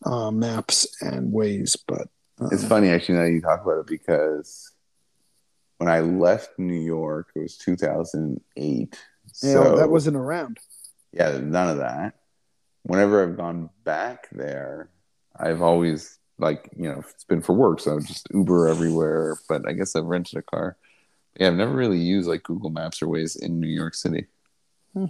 [0.05, 2.07] uh, Maps and Waze, but
[2.39, 4.71] uh, it's funny actually now you talk about it because
[5.77, 8.99] when I left New York, it was 2008.
[9.41, 10.59] Yeah, so, that wasn't around.
[11.11, 12.15] Yeah, none of that.
[12.83, 14.89] Whenever I've gone back there,
[15.35, 19.71] I've always like you know it's been for work so just uber everywhere but i
[19.71, 20.75] guess i've rented a car.
[21.39, 24.25] Yeah i've never really used like google maps or Waze in new york city.
[24.93, 25.05] Hmm.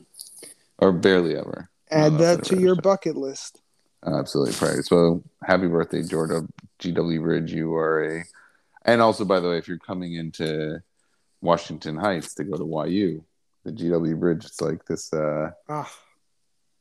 [0.78, 1.70] or barely ever.
[1.89, 3.60] Add that to your bucket list.
[4.06, 6.46] Uh, absolutely right so happy birthday georgia.
[6.80, 8.24] Gw bridge you are a
[8.86, 10.82] and also by the way if you're coming into
[11.41, 13.24] washington heights to go to yu
[13.63, 15.91] the gw bridge it's like this uh ah.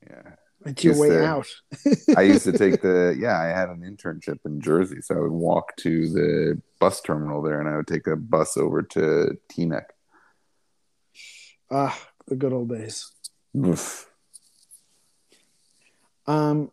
[0.08, 0.32] yeah
[0.66, 1.46] It's your way to- out.
[2.16, 5.33] I used to take the yeah, I had an internship in Jersey, so I would
[5.33, 9.85] walk to the bus terminal there and I would take a bus over to Teaneck.
[11.70, 13.11] Ah, the good old days.
[13.57, 14.09] Oof.
[16.27, 16.70] Um,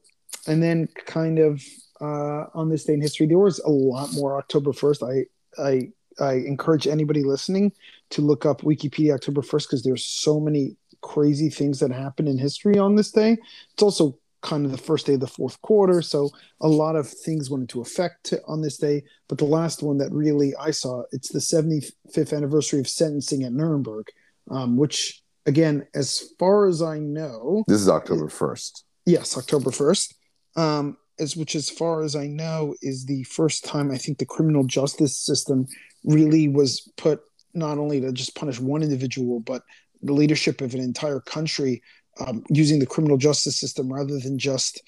[0.48, 1.64] and then kind of
[2.00, 5.04] uh, on this day in history, there was a lot more October first.
[5.04, 5.26] I
[5.58, 7.72] I I encourage anybody listening
[8.12, 12.38] to look up Wikipedia October first because there's so many crazy things that happen in
[12.38, 13.38] history on this day.
[13.74, 16.30] It's also kind of the first day of the fourth quarter, so
[16.62, 19.04] a lot of things went into effect on this day.
[19.30, 23.54] But the last one that really I saw, it's the 75th anniversary of sentencing at
[23.54, 24.08] Nuremberg,
[24.52, 28.84] um, which again, as far as I know, This is October first.
[29.06, 30.14] Yes, October first.
[30.58, 34.26] Um, as which, as far as I know, is the first time I think the
[34.26, 35.68] criminal justice system
[36.04, 37.22] really was put
[37.54, 39.64] not only to just punish one individual, but
[40.02, 41.82] the leadership of an entire country
[42.26, 44.82] um, using the criminal justice system rather than just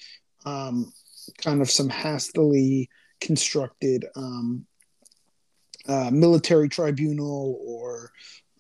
[0.46, 0.92] um,
[1.38, 4.66] kind of some hastily constructed um,
[5.88, 8.12] uh, military tribunal or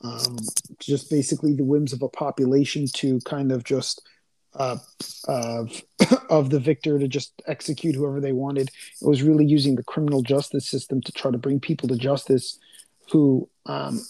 [0.01, 0.38] um,
[0.79, 4.01] just basically the whims of a population to kind of just
[4.55, 4.77] uh,
[5.25, 5.83] of
[6.29, 8.69] of the victor to just execute whoever they wanted.
[9.01, 12.57] It was really using the criminal justice system to try to bring people to justice
[13.12, 14.01] who um,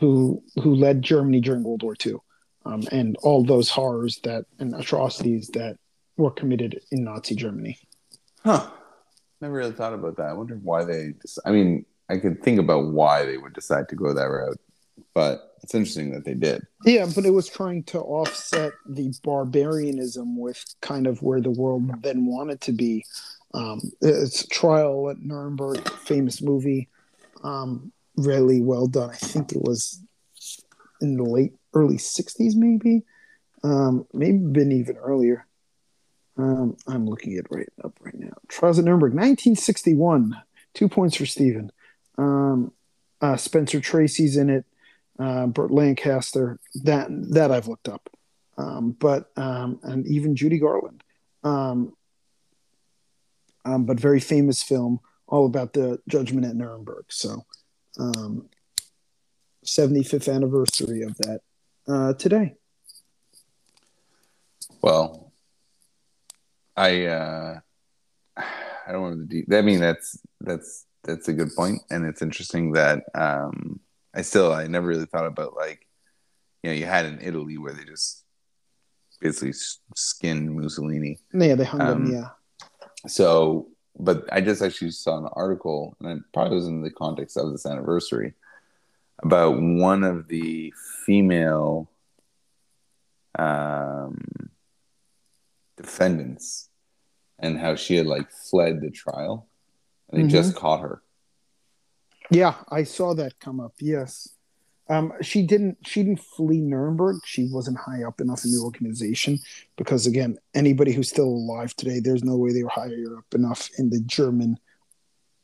[0.00, 2.16] who who led Germany during World War II,
[2.64, 5.76] um, and all those horrors that and atrocities that
[6.16, 7.78] were committed in Nazi Germany.
[8.44, 8.68] Huh.
[9.40, 10.26] Never really thought about that.
[10.26, 11.14] I wonder why they.
[11.14, 14.60] dec- I mean, I could think about why they would decide to go that route,
[15.14, 16.66] but it's interesting that they did.
[16.84, 22.02] Yeah, but it was trying to offset the barbarianism with kind of where the world
[22.02, 23.04] then wanted to be.
[23.54, 26.88] Um, it's Trial at Nuremberg, famous movie,
[27.44, 29.10] um, really well done.
[29.10, 30.02] I think it was
[31.00, 33.02] in the late early '60s, maybe,
[33.62, 35.46] um, maybe been even earlier.
[36.36, 38.32] Um, I'm looking it right up right now.
[38.48, 40.36] Trials at Nuremberg, 1961.
[40.74, 41.70] Two points for Steven.
[42.16, 42.72] Um,
[43.20, 44.64] uh, Spencer Tracy's in it
[45.18, 46.58] uh, Burt Lancaster.
[46.84, 48.08] That that I've looked up,
[48.58, 51.02] um, but um, and even Judy Garland.
[51.44, 51.94] Um,
[53.64, 57.04] um, but very famous film, all about the judgment at Nuremberg.
[57.08, 57.44] So,
[57.98, 58.48] um,
[59.64, 61.40] 75th anniversary of that
[61.86, 62.54] uh, today.
[64.82, 65.32] Well,
[66.76, 67.60] I uh,
[68.36, 69.42] I don't want to.
[69.44, 73.80] De- I mean, that's that's that's a good point, and it's interesting that um,
[74.14, 75.86] I still I never really thought about like
[76.62, 78.24] you know you had in Italy where they just
[79.20, 79.52] basically
[79.94, 81.18] skinned Mussolini.
[81.32, 82.12] Yeah, they hung Um, them.
[82.12, 82.28] Yeah,
[83.06, 87.36] So, but I just actually saw an article, and it probably was in the context
[87.36, 88.34] of this anniversary,
[89.22, 90.72] about one of the
[91.04, 91.88] female
[93.38, 94.50] um,
[95.76, 96.68] defendants
[97.38, 99.48] and how she had like fled the trial,
[100.10, 100.30] and they Mhm.
[100.30, 101.02] just caught her.
[102.30, 103.74] yeah, I saw that come up.
[103.78, 104.36] Yes.
[104.92, 105.78] Um, she didn't.
[105.86, 107.16] She didn't flee Nuremberg.
[107.24, 109.38] She wasn't high up enough in the organization
[109.76, 113.70] because, again, anybody who's still alive today, there's no way they were higher up enough
[113.78, 114.58] in the German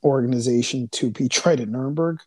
[0.05, 2.21] organization to be tried at Nuremberg.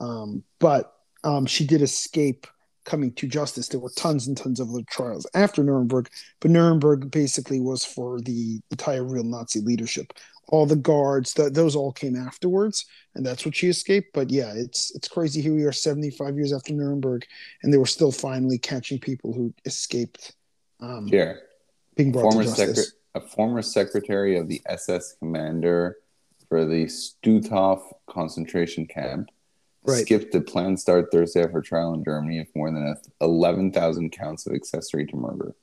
[0.00, 2.46] Um, but um, she did escape
[2.84, 3.68] coming to justice.
[3.68, 6.08] There were tons and tons of other trials after Nuremberg,
[6.40, 10.14] but Nuremberg basically was for the entire real Nazi leadership.
[10.48, 14.08] All the guards, th- those all came afterwards, and that's what she escaped.
[14.12, 15.40] But yeah, it's it's crazy.
[15.40, 17.24] Here we are, seventy five years after Nuremberg,
[17.62, 20.34] and they were still finally catching people who escaped
[20.80, 21.42] um, Here,
[21.96, 22.68] being brought former to justice.
[22.68, 25.98] secret, a former secretary of the SS commander
[26.48, 29.30] for the Stutthof concentration camp
[29.84, 30.02] Right.
[30.04, 34.46] skipped the planned start Thursday of her trial in Germany of more than 11,000 counts
[34.46, 35.56] of accessory to murder.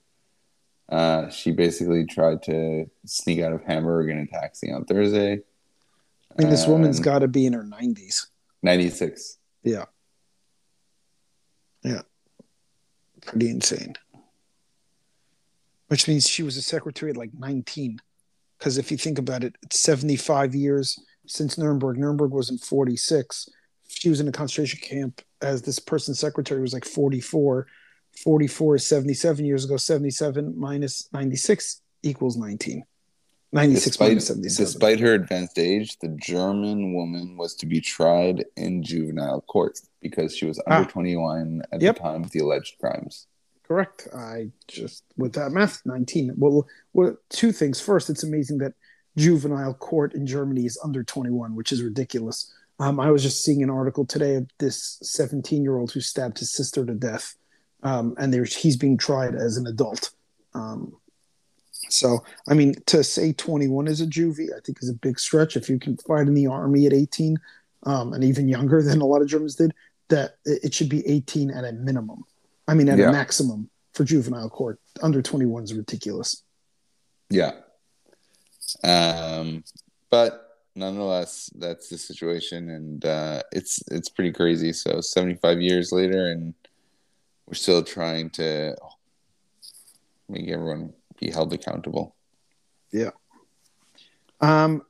[0.90, 5.34] Uh, she basically tried to sneak out of Hamburg in a taxi on Thursday.
[6.38, 8.28] I mean, this woman's got to be in her nineties.
[8.64, 9.38] 96.
[9.64, 9.86] Yeah,
[11.84, 12.02] yeah,
[13.22, 13.96] pretty insane.
[15.88, 18.00] Which means she was a secretary at like nineteen.
[18.58, 20.98] Because if you think about it, it's seventy five years
[21.28, 21.98] since Nuremberg.
[21.98, 23.48] Nuremberg was in forty six.
[23.88, 27.66] She was in a concentration camp as this person's secretary was like 44.
[28.18, 29.78] 44 is 77 years ago.
[29.78, 32.84] 77 minus 96 equals 19.
[33.52, 34.66] 96 Despite, minus 77.
[34.66, 40.36] despite her advanced age, the German woman was to be tried in juvenile court because
[40.36, 40.92] she was under Ah.
[40.92, 41.96] 21 at Yep.
[41.96, 43.26] the time of the alleged crimes.
[43.68, 44.08] Correct.
[44.16, 46.34] I just with that math, nineteen.
[46.38, 47.80] Well, well, two things.
[47.80, 48.74] First, it's amazing that
[49.16, 52.52] juvenile court in Germany is under twenty-one, which is ridiculous.
[52.80, 56.84] Um, I was just seeing an article today of this seventeen-year-old who stabbed his sister
[56.86, 57.36] to death,
[57.84, 60.12] um, and there's he's being tried as an adult.
[60.54, 60.94] Um,
[61.92, 65.58] So, I mean, to say 21 is a juvie, I think is a big stretch.
[65.58, 67.40] If you can fight in the army at 18,
[67.84, 69.74] um, and even younger than a lot of Germans did,
[70.10, 72.26] that it should be 18 at a minimum.
[72.68, 73.10] I mean, at yeah.
[73.10, 74.80] a maximum for juvenile court.
[75.02, 76.44] Under 21 is ridiculous.
[77.30, 77.54] Yeah.
[78.84, 79.64] Um,
[80.10, 84.74] but nonetheless, that's the situation, and uh, it's it's pretty crazy.
[84.74, 86.54] So 75 years later, and
[87.50, 88.76] we're still trying to
[90.30, 92.16] make everyone be held accountable.
[92.92, 93.10] Yeah.
[94.40, 94.84] Um,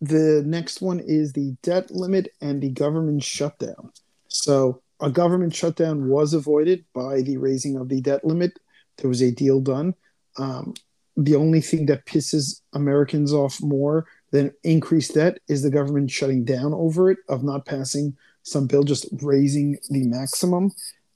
[0.00, 3.90] the next one is the debt limit and the government shutdown.
[4.28, 8.58] So a government shutdown was avoided by the raising of the debt limit.
[8.98, 9.94] There was a deal done.
[10.38, 10.74] Um,
[11.16, 16.44] the only thing that pisses Americans off more than increased debt is the government shutting
[16.44, 20.70] down over it, of not passing some bill, just raising the maximum.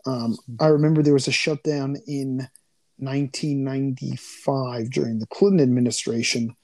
[0.06, 2.48] Um, I remember there was a shutdown in
[2.98, 6.54] 1995 during the Clinton administration,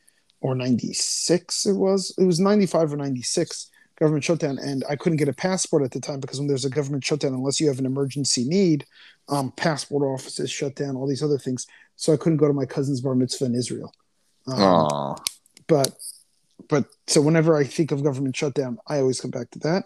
[0.40, 2.14] or 96 it was.
[2.18, 6.00] It was 95 or 96 government shutdown, and I couldn't get a passport at the
[6.00, 8.84] time because when there's a government shutdown, unless you have an emergency need,
[9.28, 11.66] um, passport offices shut down, all these other things.
[11.96, 13.92] So I couldn't go to my cousin's bar mitzvah in Israel.
[14.46, 14.58] Um,
[15.66, 15.96] but
[16.68, 19.84] but so whenever I think of government shutdown, I always come back to that.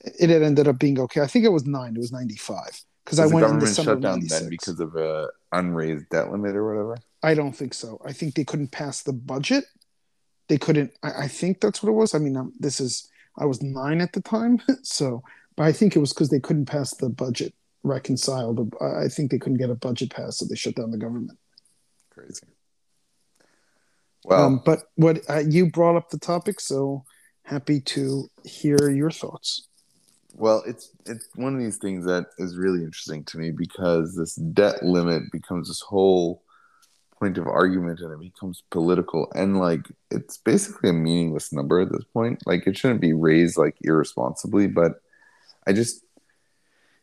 [0.00, 1.20] It had ended up being okay.
[1.20, 1.94] I think it was nine.
[1.94, 5.28] It was ninety five because I went in the summer shutdown then because of a
[5.52, 6.98] unraised debt limit or whatever.
[7.22, 8.00] I don't think so.
[8.04, 9.64] I think they couldn't pass the budget.
[10.48, 10.92] They couldn't.
[11.02, 12.14] I, I think that's what it was.
[12.14, 15.22] I mean, um, this is I was nine at the time, so
[15.56, 18.74] but I think it was because they couldn't pass the budget reconciled.
[18.80, 21.38] I think they couldn't get a budget passed, so they shut down the government.
[22.10, 22.46] Crazy.
[24.24, 27.04] Well, um, but what uh, you brought up the topic, so
[27.44, 29.68] happy to hear your thoughts.
[30.34, 34.34] Well, it's it's one of these things that is really interesting to me because this
[34.34, 36.42] debt limit becomes this whole
[37.18, 41.92] point of argument and it becomes political and like it's basically a meaningless number at
[41.92, 42.42] this point.
[42.46, 45.02] Like it shouldn't be raised like irresponsibly, but
[45.66, 46.02] I just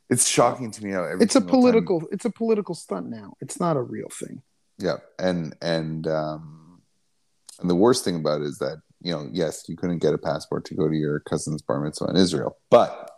[0.10, 2.10] it's shocking to me how it's a political time...
[2.12, 3.36] it's a political stunt now.
[3.39, 4.42] It's not a real thing.
[4.80, 6.82] Yeah, and and um
[7.60, 10.18] and the worst thing about it is that you know yes you couldn't get a
[10.18, 13.12] passport to go to your cousin's bar mitzvah in Israel, but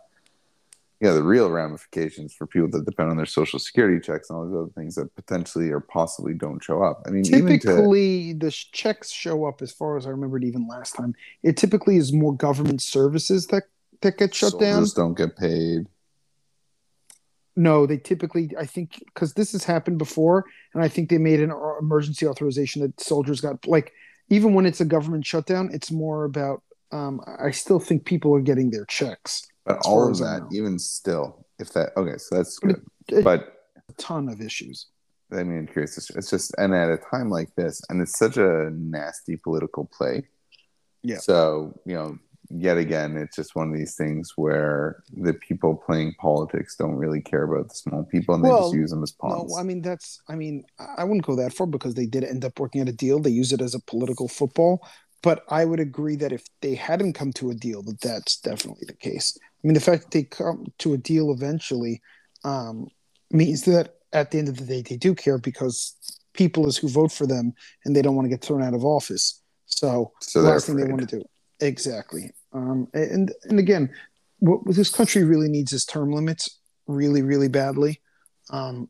[1.02, 4.46] yeah, the real ramifications for people that depend on their social security checks and all
[4.46, 7.02] these other things that potentially or possibly don't show up.
[7.04, 8.38] I mean, typically to...
[8.38, 11.16] the checks show up as far as I remembered even last time.
[11.42, 13.64] It typically is more government services that
[14.02, 14.86] that get shut down.
[14.94, 15.88] Don't get paid.
[17.56, 21.40] No, they typically, I think, because this has happened before, and I think they made
[21.40, 23.92] an emergency authorization that soldiers got like
[24.28, 26.62] even when it's a government shutdown, it's more about.
[26.92, 29.48] Um, I still think people are getting their checks.
[29.64, 32.82] But all of that, even still, if that okay, so that's good.
[33.08, 34.86] It, but a ton of issues.
[35.30, 36.10] I mean, curious.
[36.10, 40.24] It's just, and at a time like this, and it's such a nasty political play.
[41.02, 41.18] Yeah.
[41.18, 42.18] So you know,
[42.50, 47.20] yet again, it's just one of these things where the people playing politics don't really
[47.20, 49.52] care about the small people, and well, they just use them as pawns.
[49.52, 50.20] No, I mean that's.
[50.28, 50.64] I mean,
[50.98, 53.20] I wouldn't go that far because they did end up working at a deal.
[53.20, 54.84] They use it as a political football.
[55.22, 58.86] But I would agree that if they hadn't come to a deal, that that's definitely
[58.86, 59.38] the case.
[59.40, 62.02] I mean, the fact that they come to a deal eventually
[62.44, 62.88] um,
[63.30, 65.94] means that at the end of the day, they do care because
[66.34, 67.52] people is who vote for them,
[67.84, 69.40] and they don't want to get thrown out of office.
[69.66, 71.24] So, so the last thing they want to do,
[71.60, 72.32] exactly.
[72.52, 73.90] Um, and and again,
[74.40, 78.00] what this country really needs is term limits, really, really badly.
[78.50, 78.88] Um,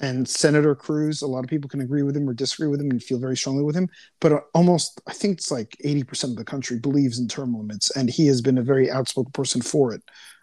[0.00, 2.90] and Senator Cruz, a lot of people can agree with him or disagree with him
[2.90, 3.88] and feel very strongly with him.
[4.20, 7.90] But uh, almost, I think it's like 80% of the country believes in term limits,
[7.96, 10.02] and he has been a very outspoken person for it.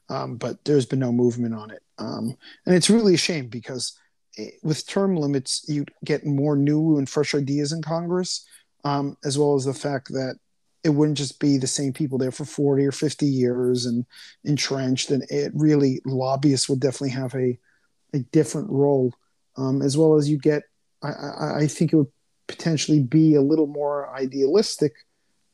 [0.09, 1.83] Um, but there's been no movement on it.
[1.97, 2.35] Um,
[2.65, 3.97] and it's really a shame because
[4.37, 8.45] eh, with term limits, you get more new and fresh ideas in Congress,
[8.83, 10.35] um, as well as the fact that
[10.83, 14.05] it wouldn't just be the same people there for 40 or 50 years and
[14.43, 15.11] entrenched.
[15.11, 17.59] And it really, lobbyists would definitely have a,
[18.13, 19.13] a different role
[19.57, 20.63] um, as well as you get.
[21.03, 22.11] I, I, I, think it would
[22.47, 24.93] potentially be a little more idealistic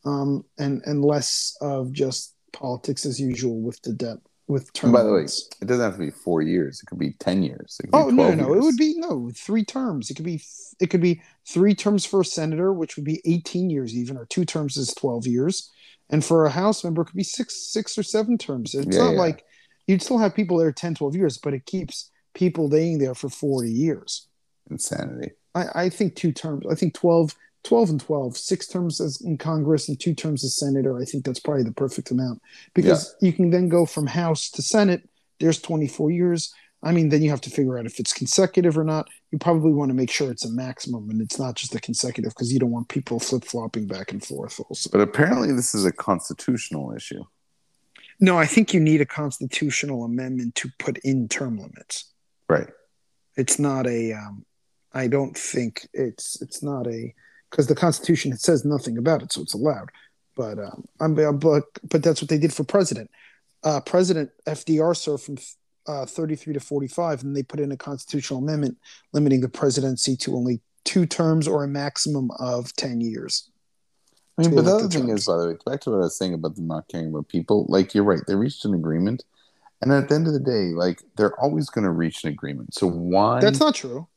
[0.05, 4.17] um, and and less of just politics as usual with the debt
[4.47, 4.93] with terms.
[4.93, 6.81] By the way, it doesn't have to be four years.
[6.81, 7.79] It could be ten years.
[7.93, 8.57] oh no, no, years.
[8.57, 10.09] it would be no three terms.
[10.09, 10.41] It could be
[10.79, 14.25] it could be three terms for a senator, which would be eighteen years even, or
[14.25, 15.71] two terms is twelve years,
[16.09, 18.75] and for a House member, it could be six six or seven terms.
[18.75, 19.19] It's yeah, not yeah.
[19.19, 19.43] like
[19.87, 23.29] you'd still have people there 10, 12 years, but it keeps people being there for
[23.29, 24.27] 40 years.
[24.69, 25.31] Insanity.
[25.55, 26.65] I, I think two terms.
[26.69, 30.55] I think 12, 12 and 12, six terms as in Congress and two terms as
[30.55, 30.99] senator.
[30.99, 32.41] I think that's probably the perfect amount
[32.73, 33.27] because yeah.
[33.27, 35.09] you can then go from House to Senate.
[35.39, 36.53] There's 24 years.
[36.83, 39.09] I mean, then you have to figure out if it's consecutive or not.
[39.31, 42.31] you probably want to make sure it's a maximum and it's not just a consecutive
[42.31, 44.59] because you don't want people flip flopping back and forth.
[44.69, 47.23] Also, but apparently this is a constitutional issue.
[48.19, 52.13] No, I think you need a constitutional amendment to put in term limits.
[52.49, 52.67] Right.
[53.35, 54.13] It's not a.
[54.13, 54.45] Um,
[54.93, 57.13] I don't think it's it's not a
[57.49, 59.89] because the Constitution it says nothing about it, so it's allowed.
[60.35, 63.09] But um, I'm, but but that's what they did for president.
[63.63, 65.37] Uh, president FDR served from
[65.87, 68.77] uh, 33 to 45, and they put in a constitutional amendment
[69.13, 73.49] limiting the presidency to only two terms or a maximum of 10 years.
[74.37, 75.21] I mean, but the other thing terms.
[75.21, 77.27] is, by the way, back to what I was saying about them not caring about
[77.27, 77.65] people.
[77.67, 79.23] Like you're right, they reached an agreement,
[79.81, 82.73] and at the end of the day, like they're always going to reach an agreement.
[82.73, 83.39] So why?
[83.39, 84.07] That's not true.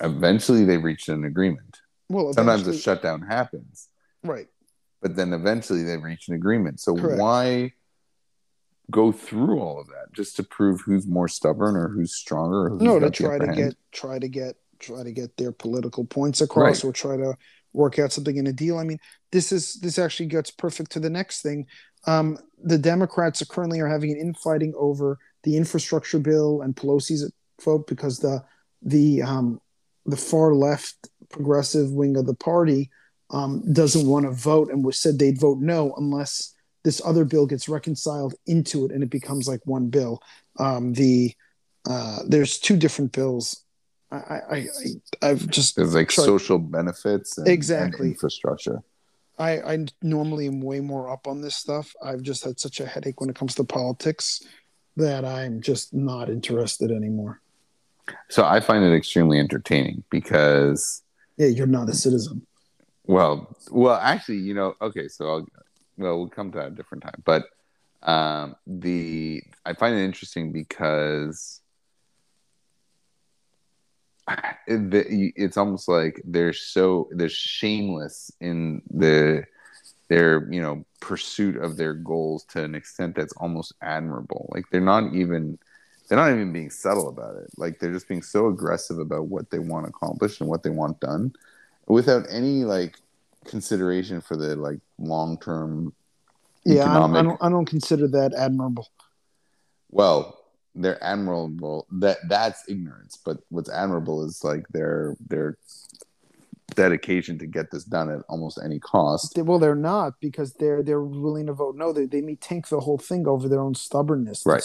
[0.00, 1.80] Eventually, they reach an agreement.
[2.08, 3.88] Well, sometimes a shutdown happens,
[4.22, 4.46] right?
[5.02, 6.80] But then eventually they reach an agreement.
[6.80, 7.20] So Correct.
[7.20, 7.72] why
[8.90, 12.66] go through all of that just to prove who's more stubborn or who's stronger?
[12.66, 13.56] Or who's no, to try to hand?
[13.56, 16.88] get try to get try to get their political points across, right.
[16.88, 17.34] or try to
[17.72, 18.78] work out something in a deal.
[18.78, 18.98] I mean,
[19.32, 21.66] this is this actually gets perfect to the next thing.
[22.06, 27.30] Um, the Democrats are currently are having an infighting over the infrastructure bill and Pelosi's
[27.62, 28.42] vote because the
[28.82, 29.60] the um,
[30.04, 32.90] the far left progressive wing of the party
[33.30, 36.54] um, doesn't want to vote and was said they'd vote no unless
[36.84, 40.22] this other bill gets reconciled into it and it becomes like one bill.
[40.58, 41.34] Um, the
[41.88, 43.64] uh, there's two different bills.
[44.10, 44.66] I, I,
[45.22, 48.82] I have just there's like tried, social benefits and, exactly and infrastructure.
[49.38, 51.92] I, I normally am way more up on this stuff.
[52.02, 54.42] I've just had such a headache when it comes to politics
[54.96, 57.40] that I'm just not interested anymore.
[58.30, 61.02] So I find it extremely entertaining because
[61.36, 62.46] yeah, you're not a citizen.
[63.04, 65.46] Well, well, actually, you know, okay, so I'll,
[65.96, 67.22] well, we'll come to that a different time.
[67.24, 67.44] But
[68.02, 71.60] um, the I find it interesting because
[74.66, 79.44] it's almost like they're so they're shameless in the
[80.08, 84.48] their you know pursuit of their goals to an extent that's almost admirable.
[84.52, 85.58] Like they're not even
[86.08, 87.50] they're not even being subtle about it.
[87.56, 91.00] Like they're just being so aggressive about what they want accomplished and what they want
[91.00, 91.32] done
[91.86, 92.98] without any like
[93.44, 95.92] consideration for the like long term
[96.64, 97.16] yeah economic...
[97.16, 98.88] I, I, don't i don't consider that admirable
[99.90, 100.38] well
[100.76, 101.86] they're admirable.
[101.90, 105.58] That that's ignorance but what's admirable is like their their
[106.74, 109.38] dedication to get this done at almost any cost.
[109.38, 111.92] Well they're not because they're they're willing to vote no.
[111.92, 114.44] They, they may tank the whole thing over their own stubbornness.
[114.44, 114.64] Right.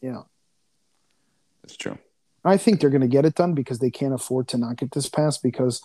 [0.00, 0.22] yeah.
[1.64, 1.98] It's true.
[2.44, 4.90] I think they're going to get it done because they can't afford to not get
[4.90, 5.80] this passed because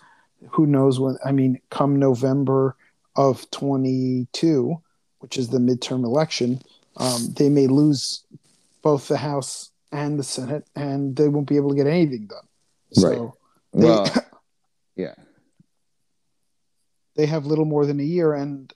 [0.51, 2.75] who knows when i mean come november
[3.15, 4.81] of 22
[5.19, 6.61] which is the midterm election
[6.97, 8.23] um, they may lose
[8.87, 12.47] both the house and the senate and they won't be able to get anything done.
[12.93, 13.31] So right.
[13.73, 14.15] they, well
[14.95, 15.15] yeah.
[17.17, 18.73] They have little more than a year and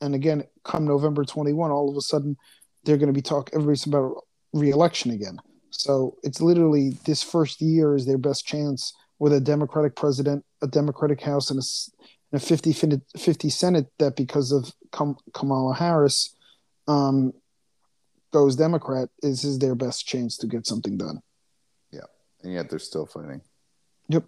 [0.00, 2.36] and again come november 21 all of a sudden
[2.82, 5.38] they're going to be talking everybody's about re-election again.
[5.70, 10.66] So it's literally this first year is their best chance with a Democratic president, a
[10.66, 12.72] Democratic House, and a, a 50,
[13.16, 14.72] 50 Senate that because of
[15.32, 16.34] Kamala Harris
[16.88, 17.32] um,
[18.34, 21.20] goes Democrat is, is their best chance to get something done.
[21.92, 22.08] Yeah.
[22.42, 23.42] And yet they're still fighting.
[24.08, 24.24] Yep.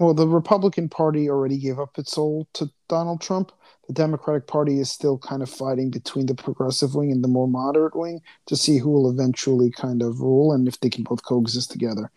[0.00, 3.52] Well, the Republican Party already gave up its soul to Donald Trump.
[3.86, 7.46] The Democratic Party is still kind of fighting between the progressive wing and the more
[7.46, 11.24] moderate wing to see who will eventually kind of rule and if they can both
[11.24, 12.10] coexist together.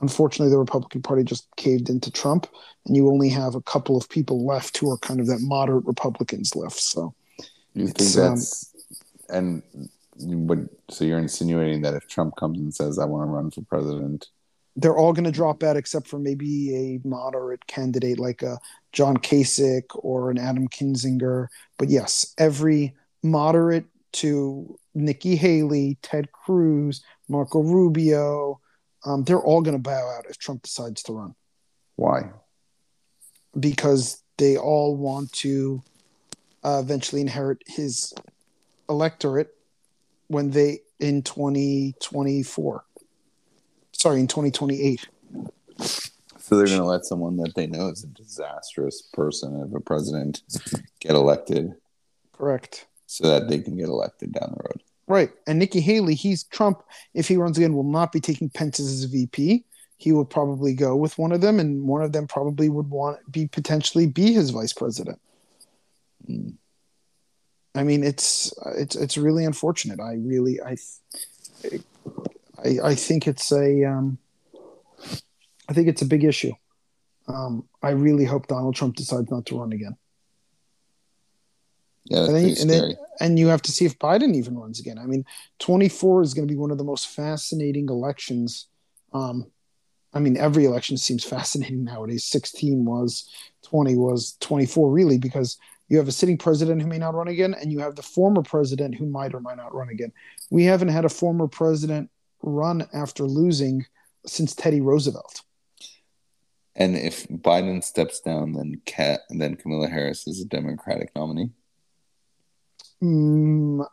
[0.00, 2.46] Unfortunately, the Republican Party just caved into Trump,
[2.86, 5.84] and you only have a couple of people left who are kind of that moderate
[5.84, 6.78] Republicans left.
[6.78, 7.14] So,
[7.74, 8.71] you think um, that's um,
[9.32, 9.62] and
[10.16, 10.58] what?
[10.90, 14.28] So you're insinuating that if Trump comes and says, "I want to run for president,"
[14.76, 18.58] they're all going to drop out except for maybe a moderate candidate like a
[18.92, 21.48] John Kasich or an Adam Kinzinger.
[21.78, 28.60] But yes, every moderate to Nikki Haley, Ted Cruz, Marco Rubio,
[29.04, 31.34] um, they're all going to bow out if Trump decides to run.
[31.96, 32.30] Why?
[33.58, 35.82] Because they all want to
[36.64, 38.14] uh, eventually inherit his
[38.92, 39.54] electorate
[40.28, 42.84] when they in 2024.
[43.92, 45.08] Sorry, in 2028.
[46.38, 49.80] So they're going to let someone that they know is a disastrous person of a
[49.80, 50.42] president
[51.00, 51.72] get elected.
[52.32, 52.86] Correct.
[53.06, 54.82] So that they can get elected down the road.
[55.06, 55.30] Right.
[55.46, 56.82] And Nikki Haley, he's Trump,
[57.14, 59.64] if he runs again, will not be taking Pence as a VP.
[59.96, 63.18] He will probably go with one of them, and one of them probably would want
[63.30, 65.20] be potentially be his vice president.
[66.28, 66.54] Mm.
[67.74, 70.00] I mean, it's it's it's really unfortunate.
[70.00, 70.76] I really I
[72.64, 74.18] I, I think it's a um,
[75.68, 76.52] I think it's a big issue.
[77.28, 79.96] Um, I really hope Donald Trump decides not to run again.
[82.04, 84.98] Yeah, and, then, and, then, and you have to see if Biden even runs again.
[84.98, 85.24] I mean,
[85.60, 88.66] 24 is going to be one of the most fascinating elections.
[89.12, 89.46] Um,
[90.12, 92.24] I mean, every election seems fascinating nowadays.
[92.24, 93.30] 16 was,
[93.62, 95.58] 20 was, 24 really, because
[95.88, 98.42] you have a sitting president who may not run again, and you have the former
[98.42, 100.12] president who might or might not run again.
[100.50, 102.10] We haven't had a former president
[102.42, 103.86] run after losing
[104.26, 105.42] since Teddy Roosevelt.
[106.74, 111.50] And if Biden steps down, then Kat, then Kamala Harris is a Democratic nominee.
[113.02, 113.86] Mm,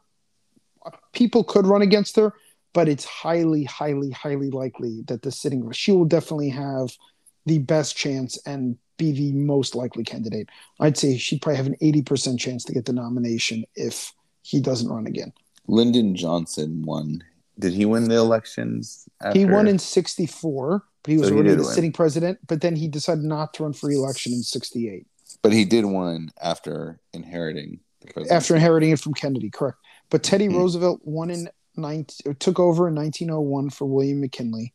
[1.12, 2.34] people could run against her,
[2.74, 6.96] but it's highly, highly, highly likely that the sitting she will definitely have
[7.46, 10.50] the best chance and be the most likely candidate.
[10.80, 14.62] I'd say she'd probably have an eighty percent chance to get the nomination if he
[14.62, 15.34] doesn't run again.
[15.68, 17.24] Lyndon Johnson won.
[17.58, 19.10] Did he win the elections?
[19.22, 19.40] After?
[19.40, 21.74] He won in sixty four, but he was so already he the win.
[21.74, 22.38] sitting president.
[22.48, 25.08] But then he decided not to run for election in sixty eight.
[25.42, 27.80] But he did win after inheriting
[28.30, 29.78] after inheriting it from Kennedy, correct.
[30.10, 30.58] But Teddy mm-hmm.
[30.58, 34.74] Roosevelt won in 19, took over in 1901 for William McKinley.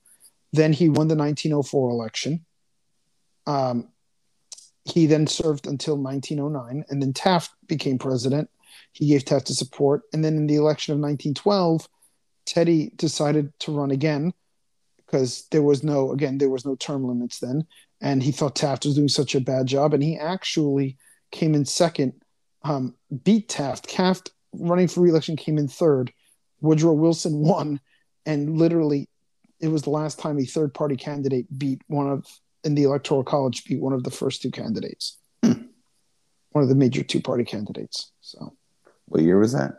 [0.53, 2.45] Then he won the 1904 election.
[3.47, 3.89] Um,
[4.85, 8.51] he then served until 1909, and then Taft became president.
[8.93, 11.89] He gave Taft his support, and then in the election of 1912,
[12.45, 14.33] Teddy decided to run again
[14.99, 17.67] because there was no again there was no term limits then,
[18.01, 20.99] and he thought Taft was doing such a bad job, and he actually
[21.31, 22.13] came in second
[22.63, 23.89] um, beat Taft.
[23.89, 26.13] Taft running for reelection came in third.
[26.61, 27.81] Woodrow Wilson won,
[28.27, 29.09] and literally,
[29.61, 32.27] it was the last time a third party candidate beat one of
[32.65, 35.53] in the electoral college beat one of the first two candidates, hmm.
[36.51, 38.11] one of the major two party candidates.
[38.21, 38.57] So,
[39.07, 39.75] what year was that?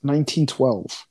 [0.00, 1.06] 1912.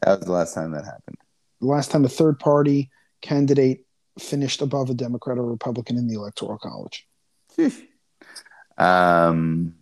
[0.00, 1.16] That was the last time that happened.
[1.60, 3.86] The last time a third party candidate
[4.18, 7.06] finished above a Democrat or Republican in the electoral college.
[8.78, 9.74] um,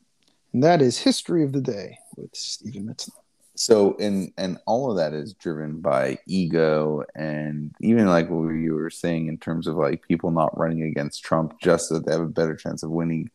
[0.52, 3.19] and that is History of the Day with Stephen Mitzna.
[3.60, 8.72] So, and and all of that is driven by ego, and even like what you
[8.72, 12.12] were saying in terms of like people not running against Trump just so that they
[12.12, 13.30] have a better chance of winning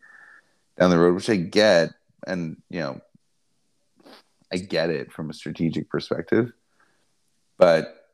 [0.79, 1.91] down the road, which I get,
[2.25, 3.01] and you know,
[4.51, 6.51] I get it from a strategic perspective,
[7.59, 8.07] but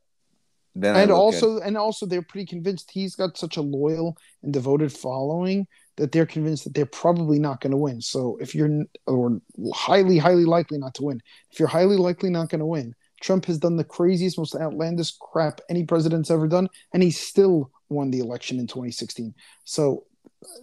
[0.76, 4.52] then and also at, and also they're pretty convinced he's got such a loyal and
[4.52, 5.66] devoted following
[6.02, 8.02] that they're convinced that they're probably not going to win.
[8.02, 9.40] So if you're or
[9.72, 11.22] highly highly likely not to win,
[11.52, 15.14] if you're highly likely not going to win, Trump has done the craziest, most outlandish
[15.22, 19.36] crap any president's ever done, and he still won the election in 2016.
[19.64, 20.06] So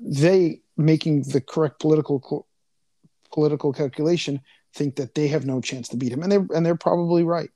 [0.01, 2.49] they making the correct political
[3.33, 4.41] political calculation
[4.75, 7.51] think that they have no chance to beat him, and they and they're probably right.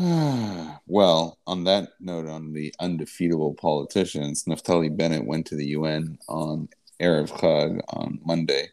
[0.86, 6.70] well, on that note, on the undefeatable politicians, Naftali Bennett went to the UN on
[7.02, 8.68] Erev Chag on Monday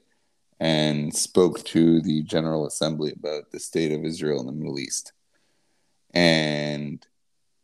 [0.61, 5.11] and spoke to the General Assembly about the state of Israel in the Middle East.
[6.13, 7.05] And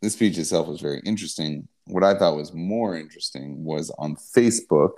[0.02, 1.66] the speech itself was very interesting.
[1.86, 4.92] What I thought was more interesting was on Facebook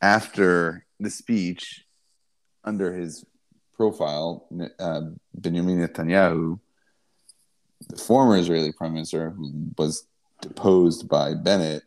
[0.00, 1.84] after the speech,
[2.64, 3.26] under his
[3.76, 4.46] profile,
[4.78, 5.02] uh,
[5.34, 6.60] Benjamin Netanyahu
[7.86, 10.06] the former Israeli prime minister, who was
[10.40, 11.84] deposed by Bennett,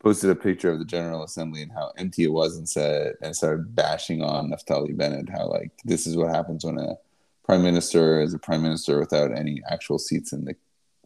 [0.00, 3.36] posted a picture of the General Assembly and how empty it was, and said and
[3.36, 6.96] started bashing on Naftali Bennett, how like this is what happens when a
[7.44, 10.54] prime minister is a prime minister without any actual seats in the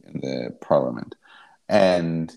[0.04, 1.14] in the parliament,
[1.68, 2.36] and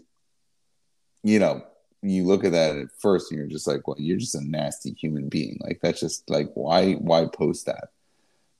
[1.24, 1.64] you know
[2.02, 4.94] you look at that at first and you're just like well you're just a nasty
[4.94, 5.58] human being.
[5.62, 7.90] Like that's just like why why post that?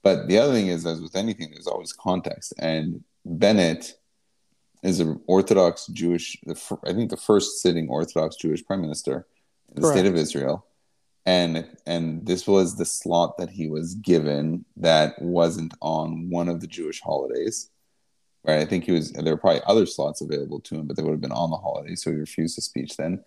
[0.04, 2.54] But the other thing is as with anything there's always context.
[2.60, 3.98] And Bennett
[4.84, 6.38] is an Orthodox Jewish,
[6.86, 9.26] I think the first sitting Orthodox Jewish prime minister
[9.70, 9.98] in the Correct.
[9.98, 10.68] state of Israel.
[11.26, 16.62] And and this was the slot that he was given that wasn't on one of
[16.62, 17.72] the Jewish holidays.
[18.44, 18.60] Right.
[18.60, 21.14] I think he was there were probably other slots available to him, but they would
[21.14, 23.24] have been on the holiday, so he refused the speech then.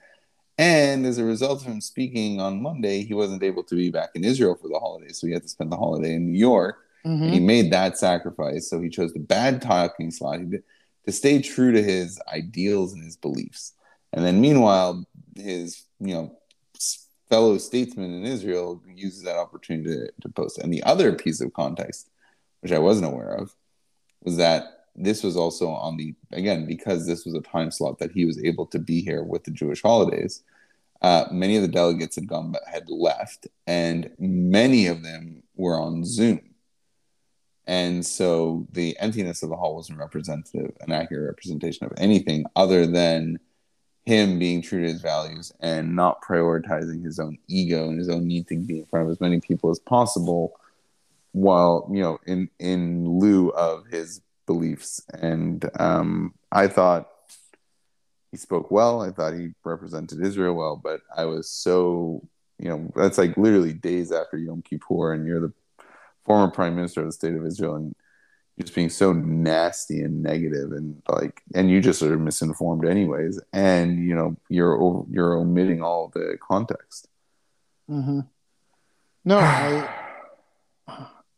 [0.58, 4.10] And as a result of him speaking on Monday, he wasn't able to be back
[4.14, 6.87] in Israel for the holiday, so he had to spend the holiday in New York
[7.06, 7.32] Mm-hmm.
[7.32, 11.82] He made that sacrifice, so he chose the bad talking slot to stay true to
[11.82, 13.72] his ideals and his beliefs.
[14.12, 16.38] And then, meanwhile, his you know
[17.28, 20.58] fellow statesman in Israel uses that opportunity to, to post.
[20.58, 22.10] And the other piece of context,
[22.60, 23.54] which I wasn't aware of,
[24.22, 28.12] was that this was also on the again because this was a time slot that
[28.12, 30.42] he was able to be here with the Jewish holidays.
[31.00, 36.04] Uh, many of the delegates had gone had left, and many of them were on
[36.04, 36.47] Zoom
[37.68, 42.86] and so the emptiness of the hall wasn't representative, an accurate representation of anything other
[42.86, 43.38] than
[44.06, 48.26] him being true to his values and not prioritizing his own ego and his own
[48.26, 50.58] need to be in front of as many people as possible
[51.32, 55.04] while you know in in lieu of his beliefs.
[55.12, 57.10] And um i thought
[58.30, 59.02] he spoke well.
[59.02, 62.26] I thought he represented israel well but i was so
[62.58, 65.52] you know that's like literally days after yom kippur and you're the
[66.28, 67.94] former prime minister of the state of israel and
[68.60, 74.04] just being so nasty and negative and like and you just are misinformed anyways and
[74.06, 77.08] you know you're you're omitting all the context
[77.90, 78.20] mm-hmm.
[79.24, 79.88] no I,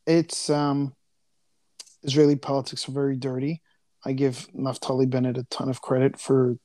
[0.07, 0.95] it's um
[2.03, 3.63] israeli politics are very dirty
[4.05, 6.57] i give naftali bennett a ton of credit for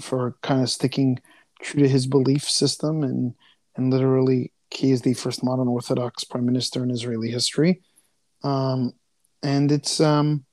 [0.00, 1.20] for kind of sticking
[1.62, 3.34] true to his belief system and
[3.76, 7.82] and literally he is the first modern orthodox prime minister in israeli history
[8.42, 8.92] um
[9.42, 10.44] and it's um,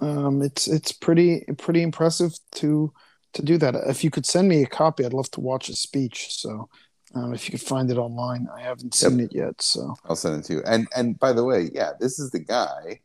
[0.00, 2.92] um, it's it's pretty pretty impressive to
[3.32, 3.74] to do that.
[3.86, 6.28] If you could send me a copy, I'd love to watch a speech.
[6.30, 6.68] So
[7.14, 9.30] um, if you could find it online, I haven't seen yep.
[9.30, 9.62] it yet.
[9.62, 10.62] So I'll send it to you.
[10.66, 13.00] And and by the way, yeah, this is the guy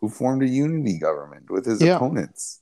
[0.00, 1.96] who formed a unity government with his yeah.
[1.96, 2.60] opponents.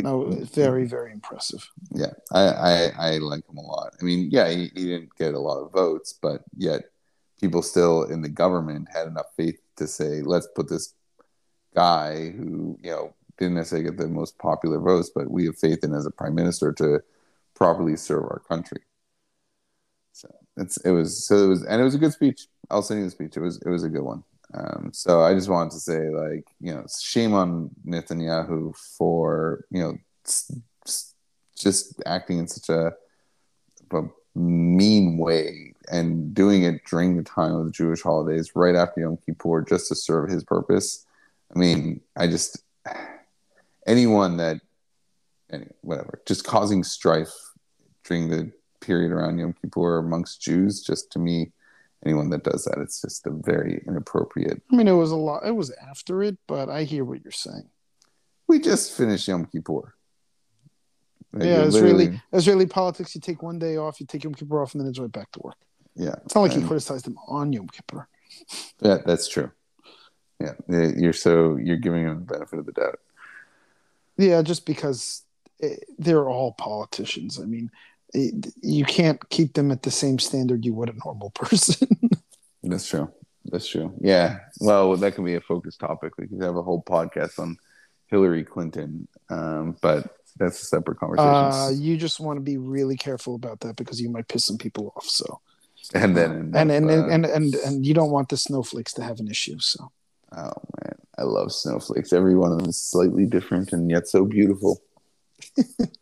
[0.00, 1.68] No, very very impressive.
[1.90, 3.94] Yeah, I, I I like him a lot.
[4.00, 6.82] I mean, yeah, he, he didn't get a lot of votes, but yet
[7.40, 10.94] people still in the government had enough faith to say, let's put this
[11.74, 15.84] guy who, you know, didn't necessarily get the most popular votes, but we have faith
[15.84, 17.00] in as a prime minister to
[17.54, 18.80] properly serve our country.
[20.12, 22.48] So it's it was so it was and it was a good speech.
[22.70, 23.36] I'll send you the speech.
[23.36, 24.24] It was it was a good one.
[24.54, 29.82] Um, so I just wanted to say like you know shame on Netanyahu for you
[29.82, 29.98] know
[31.58, 32.92] just acting in such a,
[33.92, 34.02] a
[34.34, 39.18] mean way and doing it during the time of the Jewish holidays, right after Yom
[39.24, 41.04] Kippur, just to serve his purpose.
[41.54, 42.62] I mean, I just
[43.86, 44.60] anyone that,
[45.50, 47.32] any, whatever, just causing strife
[48.04, 51.52] during the period around Yom Kippur amongst Jews, just to me,
[52.04, 54.62] anyone that does that, it's just a very inappropriate.
[54.70, 55.46] I mean, it was a lot.
[55.46, 57.68] It was after it, but I hear what you're saying.
[58.46, 59.94] We just finished Yom Kippur.
[61.32, 63.14] Like yeah, Israeli Israeli politics.
[63.14, 65.30] You take one day off, you take Yom Kippur off, and then it's right back
[65.32, 65.56] to work.
[65.94, 68.08] Yeah, it's not like and, he criticized him on Yom Kippur.
[68.80, 69.50] Yeah, that's true.
[70.40, 73.00] Yeah, you're so you're giving him the benefit of the doubt.
[74.16, 75.22] Yeah, just because
[75.58, 77.40] it, they're all politicians.
[77.40, 77.70] I mean,
[78.14, 81.88] you can't keep them at the same standard you would a normal person.
[82.62, 83.12] that's true.
[83.44, 83.94] That's true.
[84.00, 84.38] Yeah.
[84.60, 86.12] Well, that can be a focus topic.
[86.18, 87.56] We could have a whole podcast on
[88.06, 89.08] Hillary Clinton.
[89.30, 91.28] Um, but that's a separate conversation.
[91.28, 94.58] Uh, you just want to be really careful about that because you might piss some
[94.58, 95.06] people off.
[95.06, 95.40] So,
[95.94, 99.20] and then and and, uh, and, and and you don't want the snowflakes to have
[99.20, 99.58] an issue.
[99.58, 99.90] So,
[100.36, 100.52] oh
[100.82, 102.12] man, I love snowflakes.
[102.12, 104.80] Every one of them is slightly different and yet so beautiful.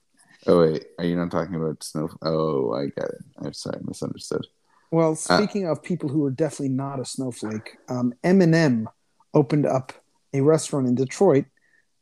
[0.47, 2.09] oh wait, are you not talking about snow?
[2.23, 3.25] Oh, I got it.
[3.39, 4.47] I'm sorry, misunderstood.
[4.91, 8.87] Well, uh, speaking uh, of people who are definitely not a snowflake, um, Eminem
[9.35, 9.93] opened up
[10.33, 11.47] a restaurant in Detroit.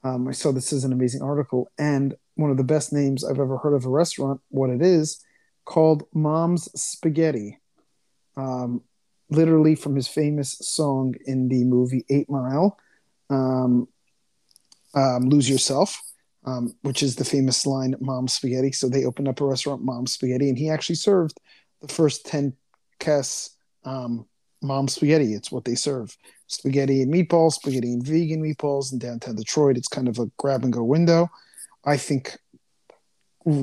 [0.02, 3.40] Um, I saw this is an amazing article, and one of the best names I've
[3.40, 5.24] ever heard of a restaurant, what it is,
[5.64, 7.58] called Mom's Spaghetti.
[8.36, 8.82] Um,
[9.30, 12.78] literally from his famous song in the movie Eight Mile,
[13.30, 13.88] um,
[14.94, 16.00] um, Lose Yourself,
[16.44, 18.72] um, which is the famous line, Mom's Spaghetti.
[18.72, 21.40] So they opened up a restaurant, Mom's Spaghetti, and he actually served
[21.80, 22.54] the first 10
[23.00, 23.50] Kess
[23.84, 24.26] um,
[24.62, 25.34] Mom's Spaghetti.
[25.34, 26.16] It's what they serve
[26.46, 29.76] spaghetti and meatballs, spaghetti and vegan meatballs in downtown Detroit.
[29.76, 31.30] It's kind of a grab and go window.
[31.84, 32.38] I think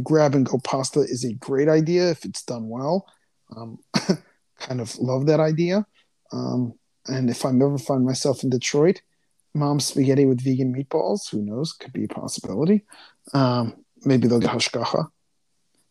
[0.04, 3.08] grab and go pasta is a great idea if it's done well.
[3.56, 3.80] Um,
[4.60, 5.86] kind of love that idea.
[6.32, 6.74] Um,
[7.08, 9.02] and if I ever find myself in Detroit,
[9.54, 12.84] mom's spaghetti with vegan meatballs, who knows, could be a possibility.
[13.34, 15.08] Um, maybe they'll get hashgacha.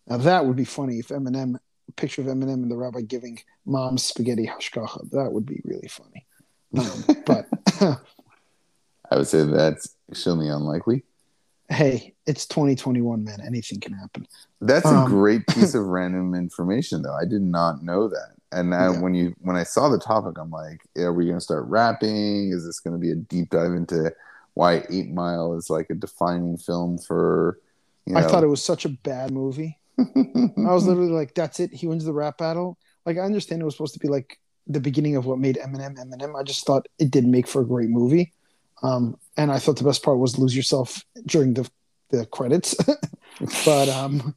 [0.06, 1.56] Now that would be funny if Eminem,
[1.88, 5.10] a picture of Eminem and the rabbi giving mom's spaghetti hashgacha.
[5.10, 6.26] That would be really funny.
[6.78, 7.46] Um, but
[9.10, 11.04] I would say that's extremely unlikely
[11.70, 13.40] hey, it's 2021, man.
[13.40, 14.26] Anything can happen.
[14.60, 17.14] That's um, a great piece of random information, though.
[17.14, 18.34] I did not know that.
[18.52, 19.00] And now, yeah.
[19.00, 22.50] when you when I saw the topic, I'm like, are we going to start rapping?
[22.52, 24.12] Is this going to be a deep dive into
[24.54, 27.60] why Eight Mile is like a defining film for?
[28.06, 28.20] You know...
[28.20, 29.78] I thought it was such a bad movie.
[29.98, 31.72] I was literally like, "That's it.
[31.72, 32.76] He wins the rap battle."
[33.06, 35.96] Like, I understand it was supposed to be like the beginning of what made Eminem
[35.96, 36.38] Eminem.
[36.38, 38.32] I just thought it didn't make for a great movie.
[38.82, 41.70] Um, and I thought the best part was lose yourself during the
[42.10, 42.74] the credits.
[43.64, 44.34] but um,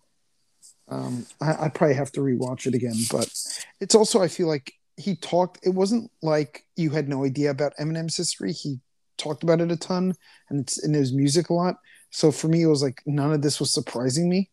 [0.89, 2.95] um, I, I probably have to rewatch it again.
[3.11, 3.31] But
[3.79, 5.59] it's also I feel like he talked.
[5.63, 8.51] It wasn't like you had no idea about Eminem's history.
[8.53, 8.79] He
[9.17, 10.15] talked about it a ton,
[10.49, 11.75] and it's in his music a lot.
[12.11, 14.49] So for me, it was like none of this was surprising me.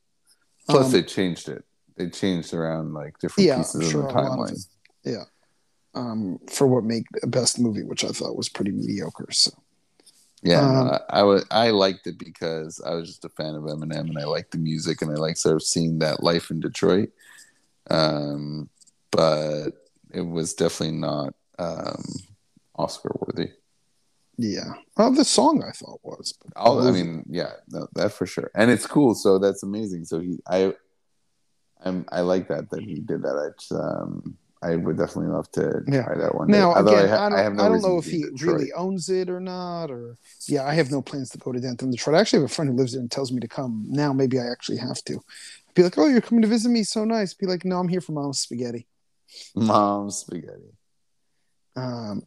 [0.68, 1.64] Plus, Um, they changed it.
[1.97, 4.66] They changed around like different Yeah, pieces sure, of the lot of timeline.
[5.05, 5.24] Yeah.
[5.93, 9.31] Um, for what made the best movie, which I thought was pretty mediocre.
[9.33, 9.51] So
[10.43, 13.55] Yeah, Um, no, I, I was I liked it because I was just a fan
[13.55, 16.51] of Eminem and I liked the music and I like sort of seeing that life
[16.51, 17.11] in Detroit.
[17.91, 18.68] Um,
[19.11, 19.70] but
[20.12, 22.03] it was definitely not um,
[22.76, 23.51] Oscar worthy.
[24.38, 24.72] yeah.
[24.97, 26.32] Well, the song I thought was.
[26.32, 29.14] But Oh, I mean, yeah, no, that for sure, and it's cool.
[29.14, 30.05] So that's amazing.
[30.07, 30.74] So he, I,
[31.84, 33.36] I'm, I like that that he did that.
[33.36, 36.02] I, just, um, I would definitely love to Yeah.
[36.04, 36.48] try that one.
[36.48, 36.74] Now.
[36.74, 38.40] Although again, I, ha- don't, have no I don't know if he Detroit.
[38.42, 39.90] really owns it or not.
[39.90, 42.16] Or yeah, I have no plans to go to Denton, Detroit.
[42.16, 43.84] I actually have a friend who lives there and tells me to come.
[43.88, 45.20] Now maybe I actually have to.
[45.74, 47.32] Be like, oh, you're coming to visit me, so nice.
[47.32, 48.86] Be like, no, I'm here for mom's spaghetti.
[49.54, 50.74] Mom's spaghetti.
[51.76, 52.22] Um,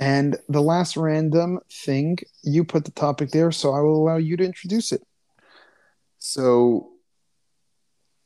[0.00, 4.36] and the last random thing, you put the topic there, so I will allow you
[4.36, 5.02] to introduce it.
[6.18, 6.90] So,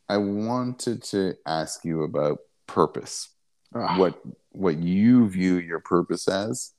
[0.08, 3.28] I wanted to ask you about purpose.
[3.74, 6.72] Ah, what what you view your purpose as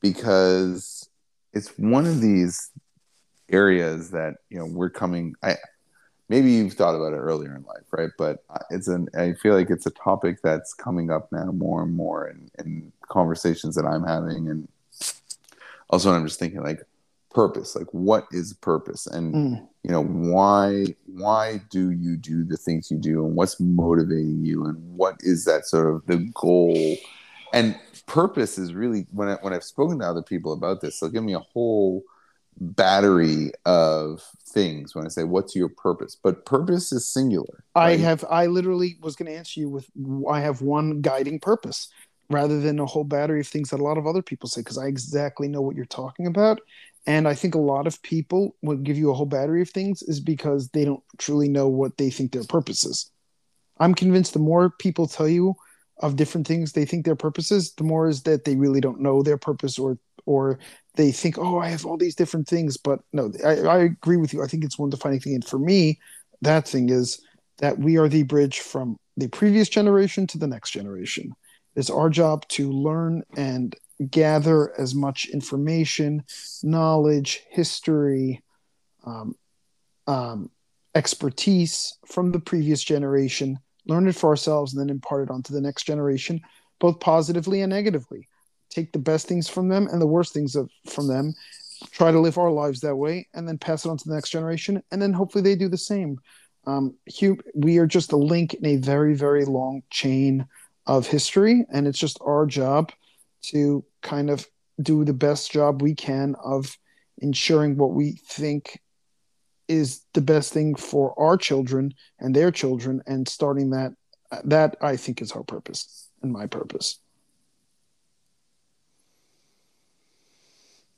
[0.00, 1.08] because
[1.52, 2.70] it's one of these
[3.50, 5.56] areas that you know we're coming i
[6.28, 9.70] maybe you've thought about it earlier in life right but it's an i feel like
[9.70, 14.04] it's a topic that's coming up now more and more in, in conversations that i'm
[14.04, 14.68] having and
[15.90, 16.80] also i'm just thinking like
[17.30, 22.56] purpose like what is purpose and mm, you know why why do you do the
[22.56, 26.96] things you do and what's motivating you and what is that sort of the goal
[27.52, 31.10] and purpose is really when I, when I've spoken to other people about this they'll
[31.10, 32.02] give me a whole
[32.60, 38.24] battery of things when I say what's your purpose but purpose is singular I have.
[38.28, 39.88] I literally was going to answer you with.
[40.28, 41.88] I have one guiding purpose,
[42.30, 44.78] rather than a whole battery of things that a lot of other people say, because
[44.78, 46.60] I exactly know what you're talking about.
[47.08, 50.02] And I think a lot of people would give you a whole battery of things
[50.02, 53.10] is because they don't truly know what they think their purpose is.
[53.80, 55.54] I'm convinced the more people tell you
[56.00, 59.00] of different things they think their purpose is, the more is that they really don't
[59.00, 60.58] know their purpose or or
[60.96, 62.76] they think, oh, I have all these different things.
[62.76, 64.42] But no, I, I agree with you.
[64.42, 65.34] I think it's one defining thing.
[65.34, 65.98] And for me,
[66.42, 67.22] that thing is
[67.56, 71.32] that we are the bridge from the previous generation to the next generation.
[71.74, 73.74] It's our job to learn and
[74.10, 76.24] gather as much information,
[76.62, 78.42] knowledge, history,
[79.04, 79.34] um,
[80.06, 80.50] um,
[80.94, 85.60] expertise from the previous generation, learn it for ourselves, and then impart it onto the
[85.60, 86.40] next generation,
[86.78, 88.28] both positively and negatively.
[88.70, 91.34] Take the best things from them and the worst things of, from them,
[91.90, 94.30] try to live our lives that way, and then pass it on to the next
[94.30, 96.18] generation, and then hopefully they do the same.
[96.66, 96.94] Um,
[97.54, 100.46] we are just a link in a very, very long chain
[100.86, 102.92] of history, and it's just our job
[103.42, 104.46] to kind of
[104.80, 106.76] do the best job we can of
[107.18, 108.80] ensuring what we think
[109.66, 113.92] is the best thing for our children and their children and starting that
[114.44, 117.00] that i think is our purpose and my purpose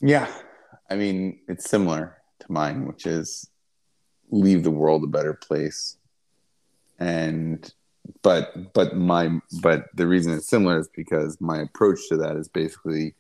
[0.01, 0.33] Yeah.
[0.89, 3.49] I mean, it's similar to mine, which is
[4.31, 5.97] leave the world a better place.
[6.99, 7.73] And
[8.23, 12.49] but but my but the reason it's similar is because my approach to that is
[12.49, 13.15] basically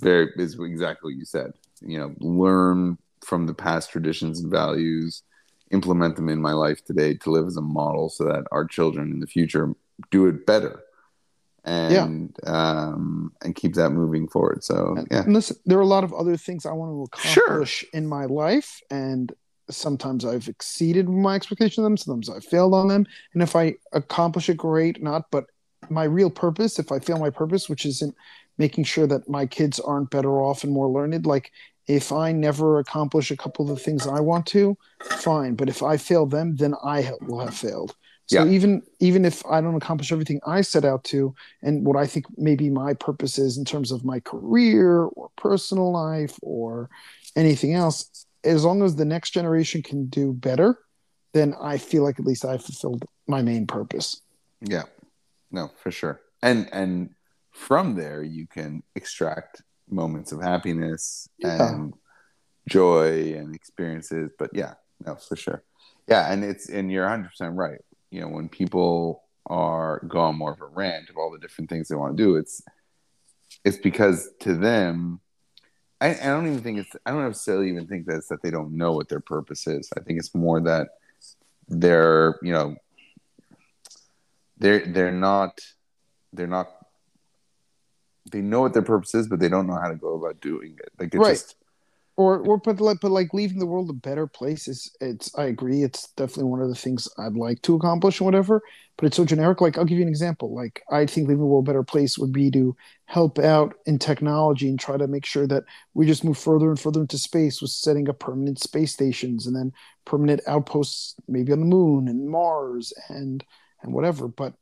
[0.00, 1.52] very is exactly what you said.
[1.80, 5.22] You know, learn from the past traditions and values,
[5.70, 9.10] implement them in my life today to live as a model so that our children
[9.12, 9.74] in the future
[10.10, 10.82] do it better.
[11.64, 14.62] And um and keep that moving forward.
[14.62, 15.24] So yeah.
[15.24, 17.42] and listen there are a lot of other things i want to Sure.
[17.44, 19.32] accomplish in my life and
[19.70, 23.06] sometimes i've exceeded my expectations of them sometimes i've failed on them.
[23.34, 25.46] And if i accomplish it great not but
[25.90, 28.14] my real purpose if i fail my purpose which isn't
[28.58, 31.50] making sure that my kids aren't better off and more learned like
[31.86, 35.54] if i never accomplish a couple of the things i want to fine.
[35.54, 37.94] But if i fail them then i will have failed.
[38.26, 38.50] So Yeah.
[38.50, 42.26] even even if i don't accomplish everything i set out to and what i think
[42.36, 46.90] maybe my purpose is in terms of my career or personal life or
[47.36, 50.78] anything else as long as the next generation can do better
[51.34, 54.22] then i feel like at least i fulfilled my main purpose
[54.60, 54.84] Yeah,
[55.50, 56.20] no, for sure.
[56.42, 57.10] And and
[57.52, 61.68] from there you can extract moments of happiness Yeah.
[61.68, 61.94] and
[62.68, 64.30] joy and experiences.
[64.38, 64.74] But yeah,
[65.06, 65.60] no, for sure.
[66.08, 67.82] Yeah, and it's and you're 100 percent right.
[68.10, 71.68] You know, when people are go on more of a rant of all the different
[71.70, 72.62] things they want to do, it's
[73.64, 75.20] it's because to them.
[76.00, 76.94] I, I don't even think it's.
[77.06, 79.88] I don't necessarily even think that it's that they don't know what their purpose is.
[79.96, 80.88] I think it's more that
[81.68, 82.76] they're, you know,
[84.58, 85.58] they're they're not
[86.32, 86.68] they're not
[88.30, 90.76] they know what their purpose is, but they don't know how to go about doing
[90.78, 90.90] it.
[90.98, 91.34] Like it Right.
[91.34, 91.56] just
[92.16, 95.44] or or but like but like leaving the world a better place is it's I
[95.44, 98.62] agree it's definitely one of the things I'd like to accomplish or whatever
[98.96, 99.60] but it's so generic.
[99.60, 100.54] Like I'll give you an example.
[100.54, 103.98] Like I think leaving the world a better place would be to help out in
[103.98, 105.64] technology and try to make sure that
[105.94, 109.54] we just move further and further into space with setting up permanent space stations and
[109.54, 109.72] then
[110.04, 113.44] permanent outposts maybe on the moon and Mars and
[113.82, 114.28] and whatever.
[114.28, 114.54] But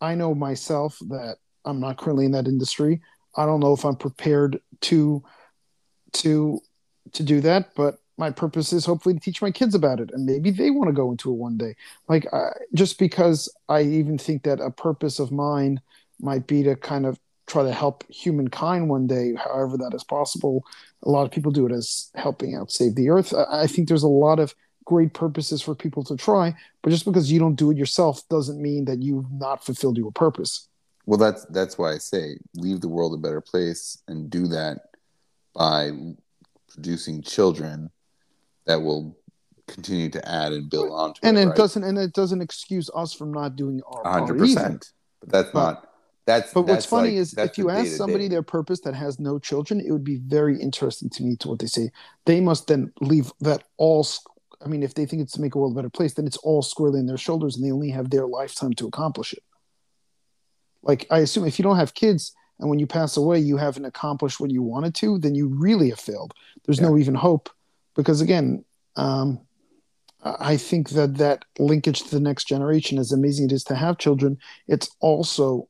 [0.00, 3.00] I know myself that I'm not currently in that industry.
[3.36, 5.22] I don't know if I'm prepared to
[6.14, 6.60] to
[7.12, 10.26] to do that but my purpose is hopefully to teach my kids about it and
[10.26, 11.76] maybe they want to go into it one day.
[12.08, 12.26] Like
[12.74, 15.80] just because i even think that a purpose of mine
[16.20, 20.62] might be to kind of try to help humankind one day however that is possible
[21.04, 23.32] a lot of people do it as helping out save the earth.
[23.32, 24.54] I, I think there's a lot of
[24.84, 28.60] great purposes for people to try but just because you don't do it yourself doesn't
[28.60, 30.68] mean that you've not fulfilled your purpose.
[31.06, 34.80] Well that's that's why I say leave the world a better place and do that
[35.54, 35.92] by
[36.68, 37.90] producing children
[38.66, 39.16] that will
[39.66, 41.42] continue to add and build onto and it.
[41.42, 41.56] it right?
[41.56, 44.92] doesn't and it doesn't excuse us from not doing our hundred percent.
[45.20, 45.84] But that's But- not.
[46.26, 46.52] That's.
[46.52, 48.34] But what's that's funny like- is if you ask somebody day-to-day.
[48.34, 51.58] their purpose that has no children, it would be very interesting to me to what
[51.58, 51.90] they say.
[52.26, 54.06] They must then leave that all.
[54.62, 56.36] I mean, if they think it's to make a world a better place, then it's
[56.38, 59.42] all squarely in their shoulders, and they only have their lifetime to accomplish it.
[60.82, 63.84] Like I assume, if you don't have kids, and when you pass away, you haven't
[63.84, 66.34] accomplished what you wanted to, then you really have failed.
[66.64, 67.50] There's no even hope,
[67.94, 68.64] because again,
[68.96, 69.40] um,
[70.24, 73.74] I I think that that linkage to the next generation, as amazing it is to
[73.74, 75.68] have children, it's also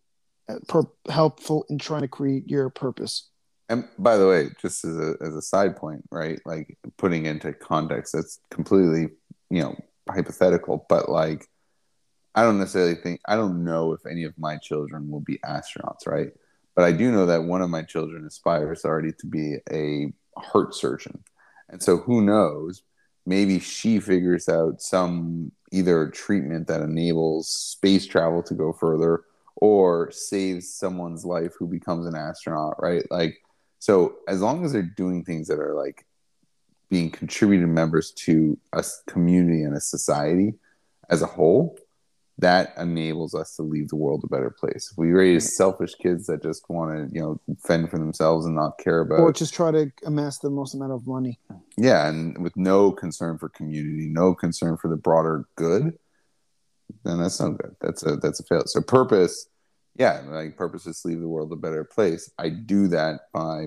[0.49, 3.29] uh, per- helpful in trying to create your purpose.
[3.69, 6.41] And by the way, just as a as a side point, right?
[6.47, 9.11] Like putting into context, that's completely,
[9.51, 9.77] you know,
[10.09, 10.87] hypothetical.
[10.89, 11.47] But like,
[12.35, 16.07] I don't necessarily think I don't know if any of my children will be astronauts,
[16.07, 16.31] right?
[16.79, 20.77] But I do know that one of my children aspires already to be a heart
[20.77, 21.25] surgeon,
[21.69, 22.83] and so who knows?
[23.27, 29.25] Maybe she figures out some either treatment that enables space travel to go further,
[29.57, 33.03] or saves someone's life who becomes an astronaut, right?
[33.11, 33.39] Like
[33.81, 36.07] so as long as they're doing things that are like
[36.91, 40.55] being contributed members to a community and a society
[41.11, 41.77] as a whole,
[42.39, 44.91] that enables us to leave the world a better place.
[44.93, 48.55] If we raise selfish kids that just want to, you know, fend for themselves and
[48.55, 51.39] not care about or just try to amass the most amount of money.
[51.77, 55.99] yeah, and with no concern for community, no concern for the broader good,
[57.05, 57.75] then that's not good.
[57.81, 58.63] That's a that's a fail.
[58.67, 59.49] So purpose,
[59.97, 62.31] yeah, like purpose is to leave the world a better place.
[62.39, 63.67] I do that by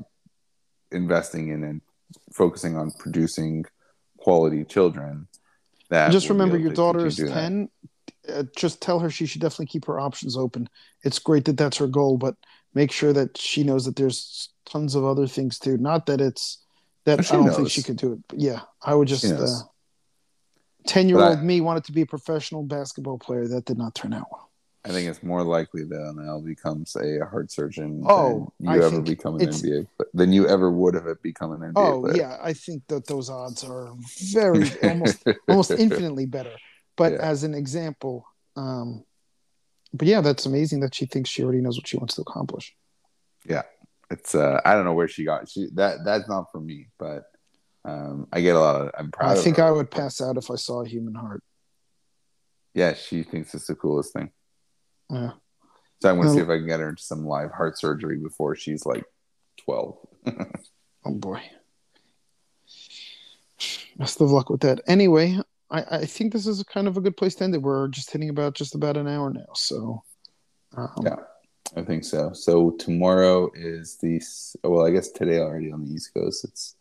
[0.93, 1.81] investing in and
[2.33, 3.65] focusing on producing
[4.17, 5.27] quality children.
[5.89, 7.49] That just remember, your daughter is continue doing that.
[7.49, 7.90] 10.
[8.29, 10.69] Uh, just tell her she should definitely keep her options open.
[11.03, 12.35] It's great that that's her goal, but
[12.73, 15.77] make sure that she knows that there's tons of other things too.
[15.77, 16.63] Not that it's
[17.05, 18.19] that I don't think she could do it.
[18.27, 19.23] But yeah, I would just.
[19.23, 19.63] She knows.
[19.63, 19.65] Uh,
[20.87, 23.47] Ten-year-old me wanted to be a professional basketball player.
[23.47, 24.49] That did not turn out well.
[24.83, 28.85] I think it's more likely that Al becomes a heart surgeon Oh, than you I
[28.85, 32.15] ever become an NBA than you ever would have it become an NBA Oh player.
[32.17, 33.93] yeah, I think that those odds are
[34.33, 36.55] very almost almost infinitely better.
[37.01, 37.31] But Yeah.
[37.31, 38.25] as an example,
[38.55, 39.03] um,
[39.91, 42.75] but yeah, that's amazing that she thinks she already knows what she wants to accomplish.
[43.43, 43.63] Yeah.
[44.11, 47.23] It's uh I don't know where she got she that that's not for me, but
[47.85, 49.63] um I get a lot of I'm proud I of think her.
[49.63, 51.41] I would pass out if I saw a human heart.
[52.75, 54.29] Yeah, she thinks it's the coolest thing.
[55.09, 55.31] Yeah.
[56.01, 56.35] So I'm gonna No.
[56.35, 59.05] see if I can get her into some live heart surgery before she's like
[59.65, 59.97] twelve.
[61.03, 61.41] Oh boy.
[63.97, 64.81] Best of luck with that.
[64.87, 65.39] Anyway,
[65.71, 67.61] I, I think this is kind of a good place to end it.
[67.61, 69.53] We're just hitting about just about an hour now.
[69.55, 70.03] So
[70.75, 71.15] um, Yeah.
[71.75, 72.33] I think so.
[72.33, 74.21] So tomorrow is the
[74.63, 76.43] well, I guess today already on the East Coast.
[76.43, 76.75] It's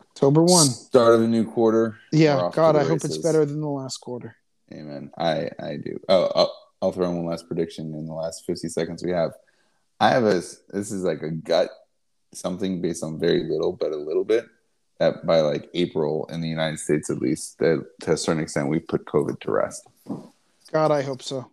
[0.00, 0.66] October one.
[0.66, 1.96] start of a new quarter.
[2.10, 4.34] Yeah, God, I hope it's better than the last quarter.
[4.72, 5.12] Amen.
[5.16, 6.00] I I do.
[6.08, 9.32] Oh, I'll, I'll throw in one last prediction in the last fifty seconds we have.
[10.00, 11.70] I have a this is like a gut
[12.32, 14.46] something based on very little, but a little bit
[14.98, 18.68] that by like April in the United States at least that to a certain extent
[18.68, 19.86] we put COVID to rest.
[20.72, 21.50] God, I hope so.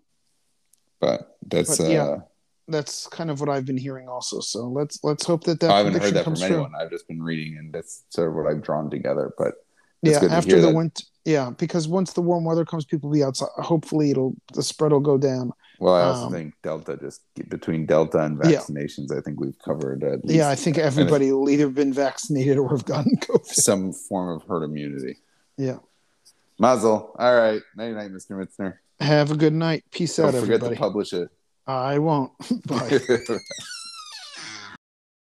[1.00, 2.22] But that's But, yeah, uh,
[2.68, 4.40] That's kind of what I've been hearing also.
[4.40, 6.46] So let's let's hope that that I haven't heard that from true.
[6.46, 6.72] anyone.
[6.80, 9.34] I've just been reading, and that's sort of what I've drawn together.
[9.38, 9.56] But
[10.02, 11.04] Yeah, after the winter.
[11.26, 13.50] Yeah, because once the warm weather comes, people will be outside.
[13.56, 15.52] Hopefully, it'll the spread will go down.
[15.80, 18.60] Well, I also Um, think Delta just between Delta and Yeah.
[18.60, 22.58] vaccinations, I think we've covered at least Yeah, I think everybody will either been vaccinated
[22.58, 23.46] or have gotten COVID.
[23.46, 25.18] some form of herd immunity.
[25.58, 25.80] Yeah.
[26.60, 27.14] Muzzle.
[27.18, 27.62] All right.
[27.76, 28.32] Night night, Mr.
[28.32, 28.76] Mitzner.
[29.00, 29.84] Have a good night.
[29.92, 30.76] Peace Don't out, forget everybody.
[30.76, 31.30] to publish it.
[31.68, 32.32] I won't.
[32.68, 33.00] Bye.